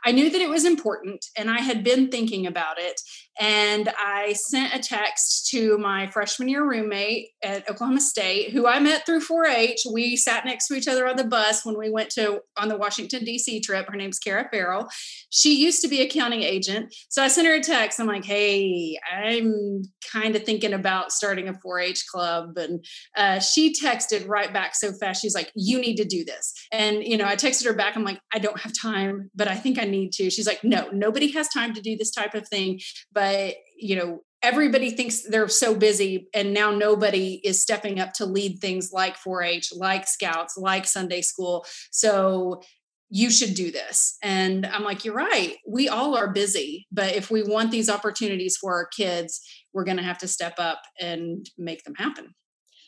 I 0.06 0.12
knew 0.12 0.30
that 0.30 0.42
it 0.42 0.50
was 0.50 0.66
important 0.66 1.26
and 1.38 1.50
I 1.50 1.62
had 1.62 1.86
been 1.86 2.10
thinking 2.10 2.46
about 2.46 2.78
it. 2.78 3.00
And 3.40 3.90
I 3.98 4.34
sent 4.34 4.76
a 4.76 4.80
text 4.80 5.48
to 5.52 5.78
my 5.78 6.06
freshman 6.08 6.50
year 6.50 6.68
roommate 6.68 7.30
at 7.42 7.68
Oklahoma 7.70 8.02
State, 8.02 8.52
who 8.52 8.68
I 8.68 8.80
met 8.80 9.06
through 9.06 9.22
4 9.22 9.46
H. 9.48 9.88
We 9.92 10.18
sat 10.18 10.46
next 10.46 10.68
to 10.68 10.76
each 10.76 10.88
other 10.88 11.08
on 11.08 11.16
the 11.16 11.24
bus 11.24 11.66
when 11.66 11.78
we 11.78 11.90
went 11.90 12.10
to 12.12 12.42
on 12.58 12.68
the 12.68 12.78
Washington, 12.78 13.24
D.C. 13.24 13.62
trip. 13.62 13.88
Her 13.90 13.96
name's 13.96 14.20
Kara 14.20 14.48
Farrell. 14.52 14.88
She 15.32 15.56
used 15.56 15.82
to 15.82 15.88
be 15.88 16.02
a 16.02 16.10
county 16.10 16.46
agent. 16.46 16.94
So 17.10 17.24
I 17.24 17.28
sent 17.30 17.48
her 17.48 17.56
a 17.56 17.62
text. 17.62 18.00
I'm 18.00 18.06
like, 18.06 18.26
hey, 18.26 19.00
I'm 19.12 19.84
kind 20.12 20.36
of 20.36 20.44
thinking 20.44 20.74
about 20.74 21.12
starting 21.12 21.48
a 21.48 21.54
4 21.54 21.80
H 21.80 22.06
club. 22.12 22.58
And 22.58 22.86
uh, 23.18 23.40
she 23.40 23.74
texted 23.74 24.28
right 24.28 24.54
back 24.54 24.76
so 24.76 24.92
fast. 24.92 25.22
She's 25.22 25.36
like, 25.36 25.52
you 25.56 25.80
need 25.80 25.96
to 25.96 26.06
do 26.06 26.24
this. 26.24 26.54
And, 26.72 27.04
you 27.04 27.18
know, 27.18 27.26
I 27.26 27.36
texted 27.36 27.66
her 27.66 27.74
back. 27.74 27.96
I'm 27.96 28.04
like, 28.04 28.20
I 28.34 28.40
don't 28.40 28.60
have 28.60 28.73
time, 28.74 29.30
but 29.36 29.48
I 29.48 29.56
think 29.56 29.80
I 29.80 29.86
need 29.86 30.12
to. 30.14 30.30
She's 30.30 30.48
like, 30.48 30.64
no, 30.64 30.90
nobody 30.92 31.32
has 31.32 31.48
time 31.50 31.74
to 31.74 31.82
do 31.82 31.96
this 31.96 32.12
type 32.12 32.34
of 32.34 32.48
thing. 32.48 32.80
But, 33.12 33.56
you 33.78 33.96
know, 33.96 34.22
everybody 34.44 34.92
thinks 34.92 35.22
they're 35.22 35.48
so 35.48 35.74
busy 35.74 36.28
and 36.34 36.54
now 36.54 36.70
nobody 36.70 37.40
is 37.44 37.62
stepping 37.62 38.00
up 38.00 38.14
to 38.14 38.26
lead 38.26 38.60
things 38.60 38.92
like 38.92 39.16
4-h 39.18 39.72
like 39.76 40.06
scouts 40.06 40.58
like 40.58 40.86
sunday 40.86 41.22
school 41.22 41.66
so 41.92 42.62
you 43.10 43.32
should 43.32 43.54
do 43.56 43.72
this 43.72 44.18
and 44.22 44.66
i'm 44.66 44.84
like 44.84 45.06
you're 45.06 45.16
right 45.16 45.56
we 45.66 45.88
all 45.88 46.16
are 46.18 46.32
busy 46.32 46.86
but 46.92 47.16
if 47.16 47.32
we 47.32 47.42
want 47.42 47.72
these 47.72 47.90
opportunities 47.90 48.58
for 48.58 48.74
our 48.74 48.86
kids 48.86 49.42
we're 49.72 49.86
going 49.86 49.98
to 49.98 50.04
have 50.04 50.18
to 50.18 50.28
step 50.28 50.56
up 50.58 50.82
and 51.00 51.50
make 51.58 51.84
them 51.86 51.96
happen 51.96 52.36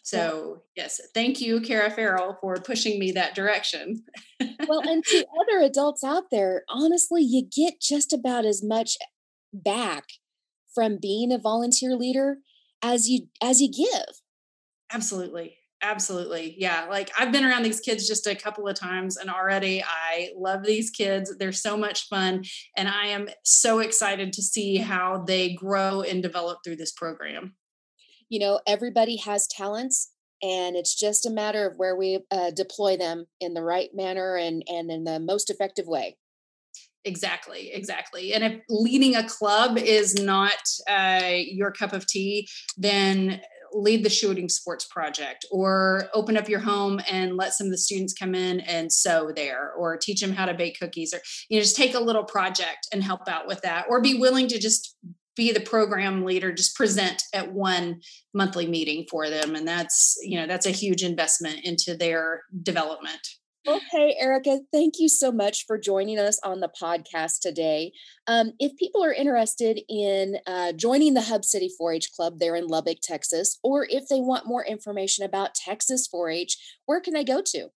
so 0.05 0.61
yes 0.75 1.01
thank 1.15 1.41
you 1.41 1.59
kara 1.59 1.89
farrell 1.89 2.37
for 2.39 2.55
pushing 2.55 2.99
me 2.99 3.11
that 3.11 3.33
direction. 3.33 4.03
Well 4.67 4.81
and 4.87 5.03
to 5.03 5.25
other 5.41 5.65
adults 5.65 6.03
out 6.03 6.25
there 6.31 6.63
honestly 6.69 7.23
you 7.23 7.43
get 7.43 7.81
just 7.81 8.13
about 8.13 8.45
as 8.45 8.63
much 8.63 8.97
back 9.51 10.03
from 10.73 10.99
being 11.01 11.31
a 11.31 11.39
volunteer 11.39 11.95
leader 11.95 12.37
as 12.83 13.09
you 13.09 13.27
as 13.41 13.61
you 13.61 13.71
give. 13.71 14.21
Absolutely 14.91 15.57
absolutely 15.81 16.55
yeah 16.57 16.85
like 16.89 17.11
i've 17.19 17.31
been 17.31 17.43
around 17.43 17.61
these 17.61 17.79
kids 17.81 18.07
just 18.07 18.25
a 18.25 18.33
couple 18.33 18.67
of 18.67 18.79
times 18.79 19.17
and 19.17 19.29
already 19.29 19.83
i 19.83 20.29
love 20.35 20.63
these 20.63 20.89
kids 20.89 21.35
they're 21.37 21.51
so 21.51 21.77
much 21.77 22.07
fun 22.07 22.43
and 22.77 22.87
i 22.87 23.05
am 23.05 23.27
so 23.43 23.79
excited 23.79 24.31
to 24.31 24.41
see 24.41 24.77
how 24.77 25.23
they 25.27 25.53
grow 25.53 26.01
and 26.01 26.23
develop 26.23 26.59
through 26.63 26.77
this 26.77 26.93
program 26.93 27.53
you 28.29 28.39
know 28.39 28.59
everybody 28.67 29.17
has 29.17 29.47
talents 29.47 30.11
and 30.41 30.75
it's 30.75 30.95
just 30.95 31.25
a 31.25 31.29
matter 31.29 31.67
of 31.67 31.77
where 31.77 31.95
we 31.95 32.19
uh, 32.29 32.51
deploy 32.51 32.97
them 32.97 33.25
in 33.39 33.53
the 33.53 33.63
right 33.63 33.89
manner 33.93 34.35
and 34.35 34.63
and 34.67 34.91
in 34.91 35.03
the 35.03 35.19
most 35.19 35.49
effective 35.49 35.87
way. 35.87 36.17
Exactly 37.03 37.71
exactly 37.71 38.33
and 38.33 38.43
if 38.43 38.61
leading 38.67 39.15
a 39.15 39.27
club 39.27 39.77
is 39.77 40.15
not 40.15 40.57
uh, 40.89 41.33
your 41.35 41.71
cup 41.71 41.93
of 41.93 42.07
tea 42.07 42.47
then 42.77 43.41
lead 43.75 44.03
the 44.03 44.09
shooting 44.09 44.49
sports 44.49 44.85
project 44.85 45.45
or 45.51 46.05
open 46.13 46.37
up 46.37 46.47
your 46.47 46.61
home 46.61 46.99
and 47.09 47.35
let 47.35 47.53
some 47.53 47.67
of 47.67 47.71
the 47.71 47.77
students 47.77 48.13
come 48.13 48.33
in 48.33 48.61
and 48.61 48.91
sew 48.91 49.31
there 49.35 49.73
or 49.73 49.97
teach 49.97 50.21
them 50.21 50.31
how 50.31 50.45
to 50.45 50.53
bake 50.53 50.79
cookies 50.79 51.13
or 51.13 51.19
you 51.49 51.57
know 51.57 51.61
just 51.61 51.75
take 51.75 51.93
a 51.93 51.99
little 51.99 52.23
project 52.23 52.87
and 52.91 53.03
help 53.03 53.27
out 53.27 53.47
with 53.47 53.61
that 53.61 53.85
or 53.89 54.01
be 54.01 54.17
willing 54.17 54.47
to 54.47 54.59
just 54.59 54.95
be 55.35 55.51
the 55.51 55.59
program 55.59 56.23
leader 56.23 56.51
just 56.51 56.75
present 56.75 57.23
at 57.33 57.51
one 57.51 57.99
monthly 58.33 58.67
meeting 58.67 59.05
for 59.09 59.29
them 59.29 59.55
and 59.55 59.67
that's 59.67 60.17
you 60.21 60.39
know 60.39 60.47
that's 60.47 60.65
a 60.65 60.71
huge 60.71 61.03
investment 61.03 61.59
into 61.63 61.95
their 61.95 62.43
development 62.63 63.21
Okay, 63.67 64.15
Erica, 64.19 64.59
thank 64.71 64.99
you 64.99 65.09
so 65.09 65.31
much 65.31 65.65
for 65.65 65.79
joining 65.79 66.19
us 66.19 66.39
on 66.43 66.59
the 66.59 66.69
podcast 66.79 67.39
today. 67.41 67.93
Um, 68.27 68.51
if 68.59 68.77
people 68.77 69.03
are 69.03 69.11
interested 69.11 69.81
in 69.89 70.37
uh, 70.45 70.73
joining 70.73 71.15
the 71.15 71.23
Hub 71.23 71.43
City 71.43 71.71
4 71.75 71.93
H 71.93 72.11
Club 72.15 72.37
there 72.37 72.55
in 72.55 72.67
Lubbock, 72.67 72.97
Texas, 73.01 73.57
or 73.63 73.87
if 73.89 74.07
they 74.07 74.19
want 74.19 74.45
more 74.45 74.63
information 74.63 75.25
about 75.25 75.55
Texas 75.55 76.05
4 76.05 76.29
H, 76.29 76.57
where 76.85 77.01
can 77.01 77.15
they 77.15 77.23
go 77.23 77.41
to? 77.41 77.69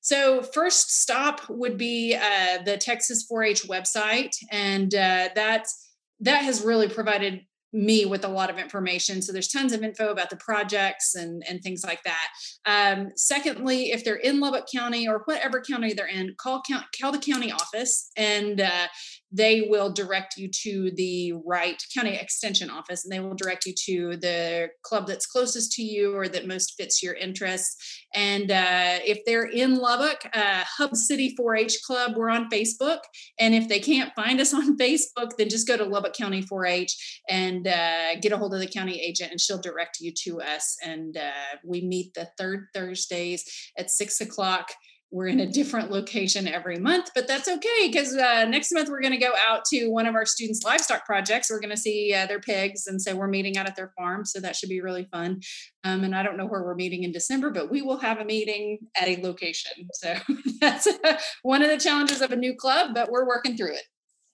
So, 0.00 0.42
first 0.42 1.02
stop 1.02 1.48
would 1.48 1.78
be 1.78 2.16
uh, 2.16 2.62
the 2.64 2.76
Texas 2.76 3.24
4 3.28 3.44
H 3.44 3.62
website, 3.62 4.34
and 4.50 4.92
uh, 4.92 5.28
that's 5.36 5.87
that 6.20 6.44
has 6.44 6.62
really 6.62 6.88
provided 6.88 7.42
me 7.72 8.06
with 8.06 8.24
a 8.24 8.28
lot 8.28 8.48
of 8.48 8.58
information. 8.58 9.20
So 9.20 9.32
there's 9.32 9.48
tons 9.48 9.72
of 9.72 9.82
info 9.82 10.10
about 10.10 10.30
the 10.30 10.36
projects 10.36 11.14
and, 11.14 11.42
and 11.48 11.62
things 11.62 11.84
like 11.84 12.02
that. 12.04 12.28
Um, 12.64 13.10
secondly, 13.14 13.90
if 13.90 14.04
they're 14.04 14.16
in 14.16 14.40
Lubbock 14.40 14.64
County 14.74 15.06
or 15.06 15.22
whatever 15.26 15.60
county 15.60 15.92
they're 15.92 16.06
in, 16.06 16.34
call, 16.38 16.62
count, 16.66 16.86
call 16.98 17.12
the 17.12 17.18
county 17.18 17.52
office 17.52 18.10
and 18.16 18.60
uh, 18.60 18.86
they 19.30 19.66
will 19.68 19.92
direct 19.92 20.36
you 20.36 20.48
to 20.62 20.90
the 20.96 21.34
right 21.44 21.82
county 21.94 22.14
extension 22.14 22.70
office 22.70 23.04
and 23.04 23.12
they 23.12 23.20
will 23.20 23.34
direct 23.34 23.66
you 23.66 23.74
to 23.84 24.16
the 24.16 24.68
club 24.82 25.06
that's 25.06 25.26
closest 25.26 25.72
to 25.72 25.82
you 25.82 26.14
or 26.14 26.28
that 26.28 26.46
most 26.46 26.74
fits 26.78 27.02
your 27.02 27.14
interests. 27.14 27.76
And 28.14 28.50
uh, 28.50 28.98
if 29.04 29.18
they're 29.26 29.46
in 29.46 29.76
lubbock 29.76 30.18
uh, 30.32 30.64
hub 30.64 30.96
city 30.96 31.36
4-h 31.38 31.82
club 31.86 32.12
we're 32.16 32.30
on 32.30 32.48
facebook. 32.48 33.00
And 33.38 33.54
if 33.54 33.68
they 33.68 33.80
can't 33.80 34.12
find 34.16 34.40
us 34.40 34.54
on 34.58 34.76
facebook 34.78 35.32
then 35.36 35.48
just 35.48 35.68
go 35.68 35.76
to 35.76 35.84
lubbock 35.84 36.14
county 36.14 36.42
4-h 36.42 37.22
and 37.28 37.66
uh, 37.66 38.16
get 38.20 38.32
a 38.32 38.36
hold 38.38 38.54
of 38.54 38.60
the 38.60 38.66
county 38.66 39.00
agent 39.00 39.30
and 39.30 39.40
she'll 39.40 39.60
direct 39.60 39.98
you 40.00 40.12
to 40.24 40.40
us. 40.40 40.76
And 40.82 41.16
uh, 41.16 41.56
we 41.64 41.82
meet 41.82 42.14
the 42.14 42.28
third 42.38 42.66
thursdays 42.74 43.44
at 43.76 43.90
six 43.90 44.20
o'clock 44.20 44.68
we're 45.10 45.26
in 45.26 45.40
a 45.40 45.46
different 45.46 45.90
location 45.90 46.46
every 46.46 46.78
month, 46.78 47.10
but 47.14 47.26
that's 47.26 47.48
okay 47.48 47.86
because 47.90 48.14
uh, 48.14 48.44
next 48.44 48.72
month 48.72 48.90
we're 48.90 49.00
going 49.00 49.12
to 49.12 49.18
go 49.18 49.32
out 49.48 49.64
to 49.66 49.88
one 49.88 50.06
of 50.06 50.14
our 50.14 50.26
students' 50.26 50.62
livestock 50.64 51.06
projects. 51.06 51.48
We're 51.50 51.60
going 51.60 51.74
to 51.74 51.80
see 51.80 52.12
uh, 52.12 52.26
their 52.26 52.40
pigs, 52.40 52.86
and 52.86 53.00
so 53.00 53.16
we're 53.16 53.28
meeting 53.28 53.56
out 53.56 53.66
at 53.66 53.74
their 53.74 53.92
farm. 53.96 54.26
So 54.26 54.40
that 54.40 54.54
should 54.54 54.68
be 54.68 54.82
really 54.82 55.08
fun. 55.10 55.40
Um, 55.84 56.04
and 56.04 56.14
I 56.14 56.22
don't 56.22 56.36
know 56.36 56.46
where 56.46 56.62
we're 56.62 56.74
meeting 56.74 57.04
in 57.04 57.12
December, 57.12 57.50
but 57.50 57.70
we 57.70 57.80
will 57.80 57.98
have 57.98 58.18
a 58.18 58.24
meeting 58.24 58.78
at 59.00 59.08
a 59.08 59.22
location. 59.22 59.72
So 59.94 60.14
that's 60.60 60.88
one 61.42 61.62
of 61.62 61.70
the 61.70 61.78
challenges 61.78 62.20
of 62.20 62.30
a 62.30 62.36
new 62.36 62.54
club, 62.54 62.90
but 62.94 63.10
we're 63.10 63.26
working 63.26 63.56
through 63.56 63.74
it. 63.74 63.82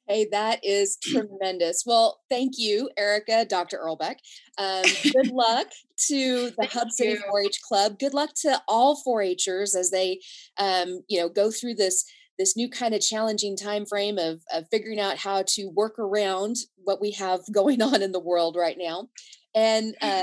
Hey, 0.06 0.28
that 0.32 0.60
is 0.62 0.98
tremendous. 1.02 1.84
Well, 1.86 2.20
thank 2.28 2.54
you, 2.58 2.90
Erica, 2.96 3.46
Dr. 3.46 3.78
Irlbeck. 3.78 4.16
Um, 4.58 4.84
good 5.12 5.28
luck 5.32 5.68
to 6.08 6.50
the 6.58 6.66
Hub 6.66 6.90
City 6.90 7.16
4-H 7.16 7.60
Club. 7.66 7.98
Good 7.98 8.12
luck 8.12 8.30
to 8.42 8.60
all 8.68 9.00
4-Hers 9.06 9.74
as 9.74 9.90
they, 9.90 10.20
um, 10.58 11.00
you 11.08 11.18
know, 11.20 11.28
go 11.28 11.50
through 11.50 11.74
this 11.74 12.04
this 12.38 12.56
new 12.56 12.68
kind 12.68 12.94
of 12.94 13.00
challenging 13.00 13.56
time 13.56 13.86
frame 13.86 14.18
of, 14.18 14.42
of 14.52 14.64
figuring 14.68 14.98
out 14.98 15.16
how 15.16 15.44
to 15.46 15.66
work 15.66 15.98
around 16.00 16.56
what 16.76 17.00
we 17.00 17.12
have 17.12 17.40
going 17.52 17.80
on 17.80 18.02
in 18.02 18.12
the 18.12 18.20
world 18.20 18.56
right 18.58 18.76
now. 18.78 19.08
And 19.54 19.94
uh, 20.02 20.22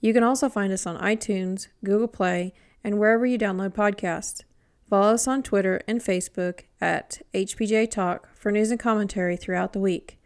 You 0.00 0.14
can 0.14 0.22
also 0.22 0.48
find 0.48 0.72
us 0.72 0.86
on 0.86 0.96
iTunes, 0.96 1.68
Google 1.84 2.08
Play, 2.08 2.54
and 2.82 2.98
wherever 2.98 3.26
you 3.26 3.36
download 3.36 3.74
podcasts. 3.74 4.44
Follow 4.88 5.12
us 5.12 5.28
on 5.28 5.42
Twitter 5.42 5.82
and 5.86 6.00
Facebook 6.00 6.60
at 6.80 7.20
HPJ 7.34 7.90
Talk 7.90 8.34
for 8.34 8.50
news 8.50 8.70
and 8.70 8.80
commentary 8.80 9.36
throughout 9.36 9.74
the 9.74 9.78
week. 9.78 10.18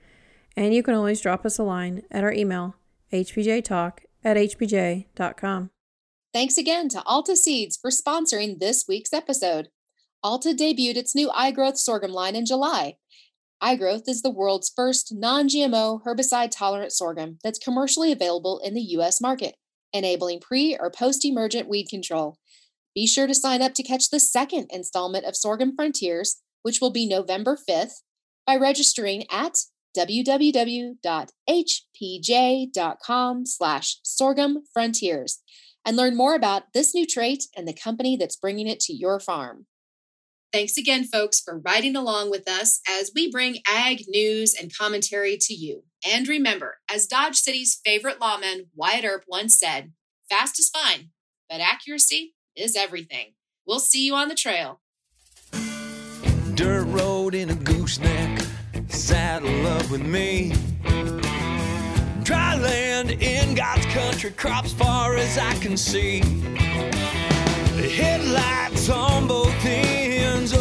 And 0.56 0.72
you 0.72 0.84
can 0.84 0.94
always 0.94 1.20
drop 1.20 1.44
us 1.44 1.58
a 1.58 1.64
line 1.64 2.02
at 2.08 2.22
our 2.22 2.32
email, 2.32 2.76
hpjtalk 3.12 3.98
at 4.22 4.36
hpj.com. 4.36 5.70
Thanks 6.32 6.56
again 6.56 6.88
to 6.90 7.02
Alta 7.02 7.34
Seeds 7.34 7.76
for 7.76 7.90
sponsoring 7.90 8.60
this 8.60 8.84
week's 8.86 9.12
episode. 9.12 9.70
Alta 10.22 10.50
debuted 10.50 10.96
its 10.96 11.16
new 11.16 11.30
iGrowth 11.30 11.78
sorghum 11.78 12.12
line 12.12 12.36
in 12.36 12.46
July. 12.46 12.94
iGrowth 13.62 14.08
is 14.08 14.22
the 14.22 14.30
world's 14.30 14.72
first 14.74 15.14
non 15.14 15.48
GMO 15.48 16.02
herbicide 16.04 16.50
tolerant 16.50 16.92
sorghum 16.92 17.38
that's 17.44 17.58
commercially 17.58 18.10
available 18.10 18.60
in 18.64 18.74
the 18.74 18.80
U.S. 18.80 19.20
market, 19.20 19.54
enabling 19.92 20.40
pre 20.40 20.76
or 20.78 20.90
post 20.90 21.24
emergent 21.24 21.68
weed 21.68 21.88
control. 21.88 22.38
Be 22.94 23.06
sure 23.06 23.26
to 23.26 23.34
sign 23.34 23.62
up 23.62 23.74
to 23.74 23.82
catch 23.82 24.10
the 24.10 24.20
second 24.20 24.66
installment 24.70 25.24
of 25.24 25.36
Sorghum 25.36 25.74
Frontiers, 25.76 26.42
which 26.62 26.80
will 26.80 26.90
be 26.90 27.06
November 27.06 27.56
5th, 27.68 28.02
by 28.46 28.56
registering 28.56 29.24
at 29.30 29.54
www.hpj.com 29.96 30.96
slash 33.46 33.98
sorghum 34.02 34.64
frontiers 34.72 35.42
and 35.84 35.96
learn 35.96 36.16
more 36.16 36.34
about 36.34 36.72
this 36.74 36.94
new 36.94 37.06
trait 37.06 37.44
and 37.56 37.68
the 37.68 37.74
company 37.74 38.16
that's 38.16 38.36
bringing 38.36 38.66
it 38.66 38.80
to 38.80 38.92
your 38.92 39.20
farm. 39.20 39.66
Thanks 40.52 40.76
again, 40.76 41.04
folks, 41.04 41.40
for 41.40 41.58
riding 41.60 41.96
along 41.96 42.30
with 42.30 42.46
us 42.46 42.82
as 42.86 43.10
we 43.14 43.30
bring 43.30 43.60
ag 43.66 44.04
news 44.06 44.54
and 44.54 44.70
commentary 44.76 45.38
to 45.40 45.54
you. 45.54 45.84
And 46.06 46.28
remember, 46.28 46.76
as 46.92 47.06
Dodge 47.06 47.36
City's 47.36 47.80
favorite 47.82 48.20
lawman, 48.20 48.66
Wyatt 48.74 49.06
Earp, 49.06 49.24
once 49.26 49.58
said, 49.58 49.92
fast 50.28 50.58
is 50.58 50.68
fine, 50.68 51.08
but 51.48 51.62
accuracy 51.62 52.34
is 52.54 52.76
everything. 52.76 53.32
We'll 53.66 53.80
see 53.80 54.04
you 54.04 54.14
on 54.14 54.28
the 54.28 54.34
trail. 54.34 54.82
Dirt 56.54 56.84
road 56.84 57.34
in 57.34 57.48
a 57.48 57.54
gooseneck, 57.54 58.44
saddle 58.88 59.66
up 59.68 59.90
with 59.90 60.04
me. 60.04 60.52
Dry 62.24 62.56
land 62.56 63.10
in 63.10 63.54
God's 63.54 63.86
country, 63.86 64.32
crops 64.32 64.74
far 64.74 65.16
as 65.16 65.38
I 65.38 65.54
can 65.54 65.78
see. 65.78 66.20
Headlights 67.90 68.88
on 68.88 69.26
both 69.26 69.66
ends 69.66 70.52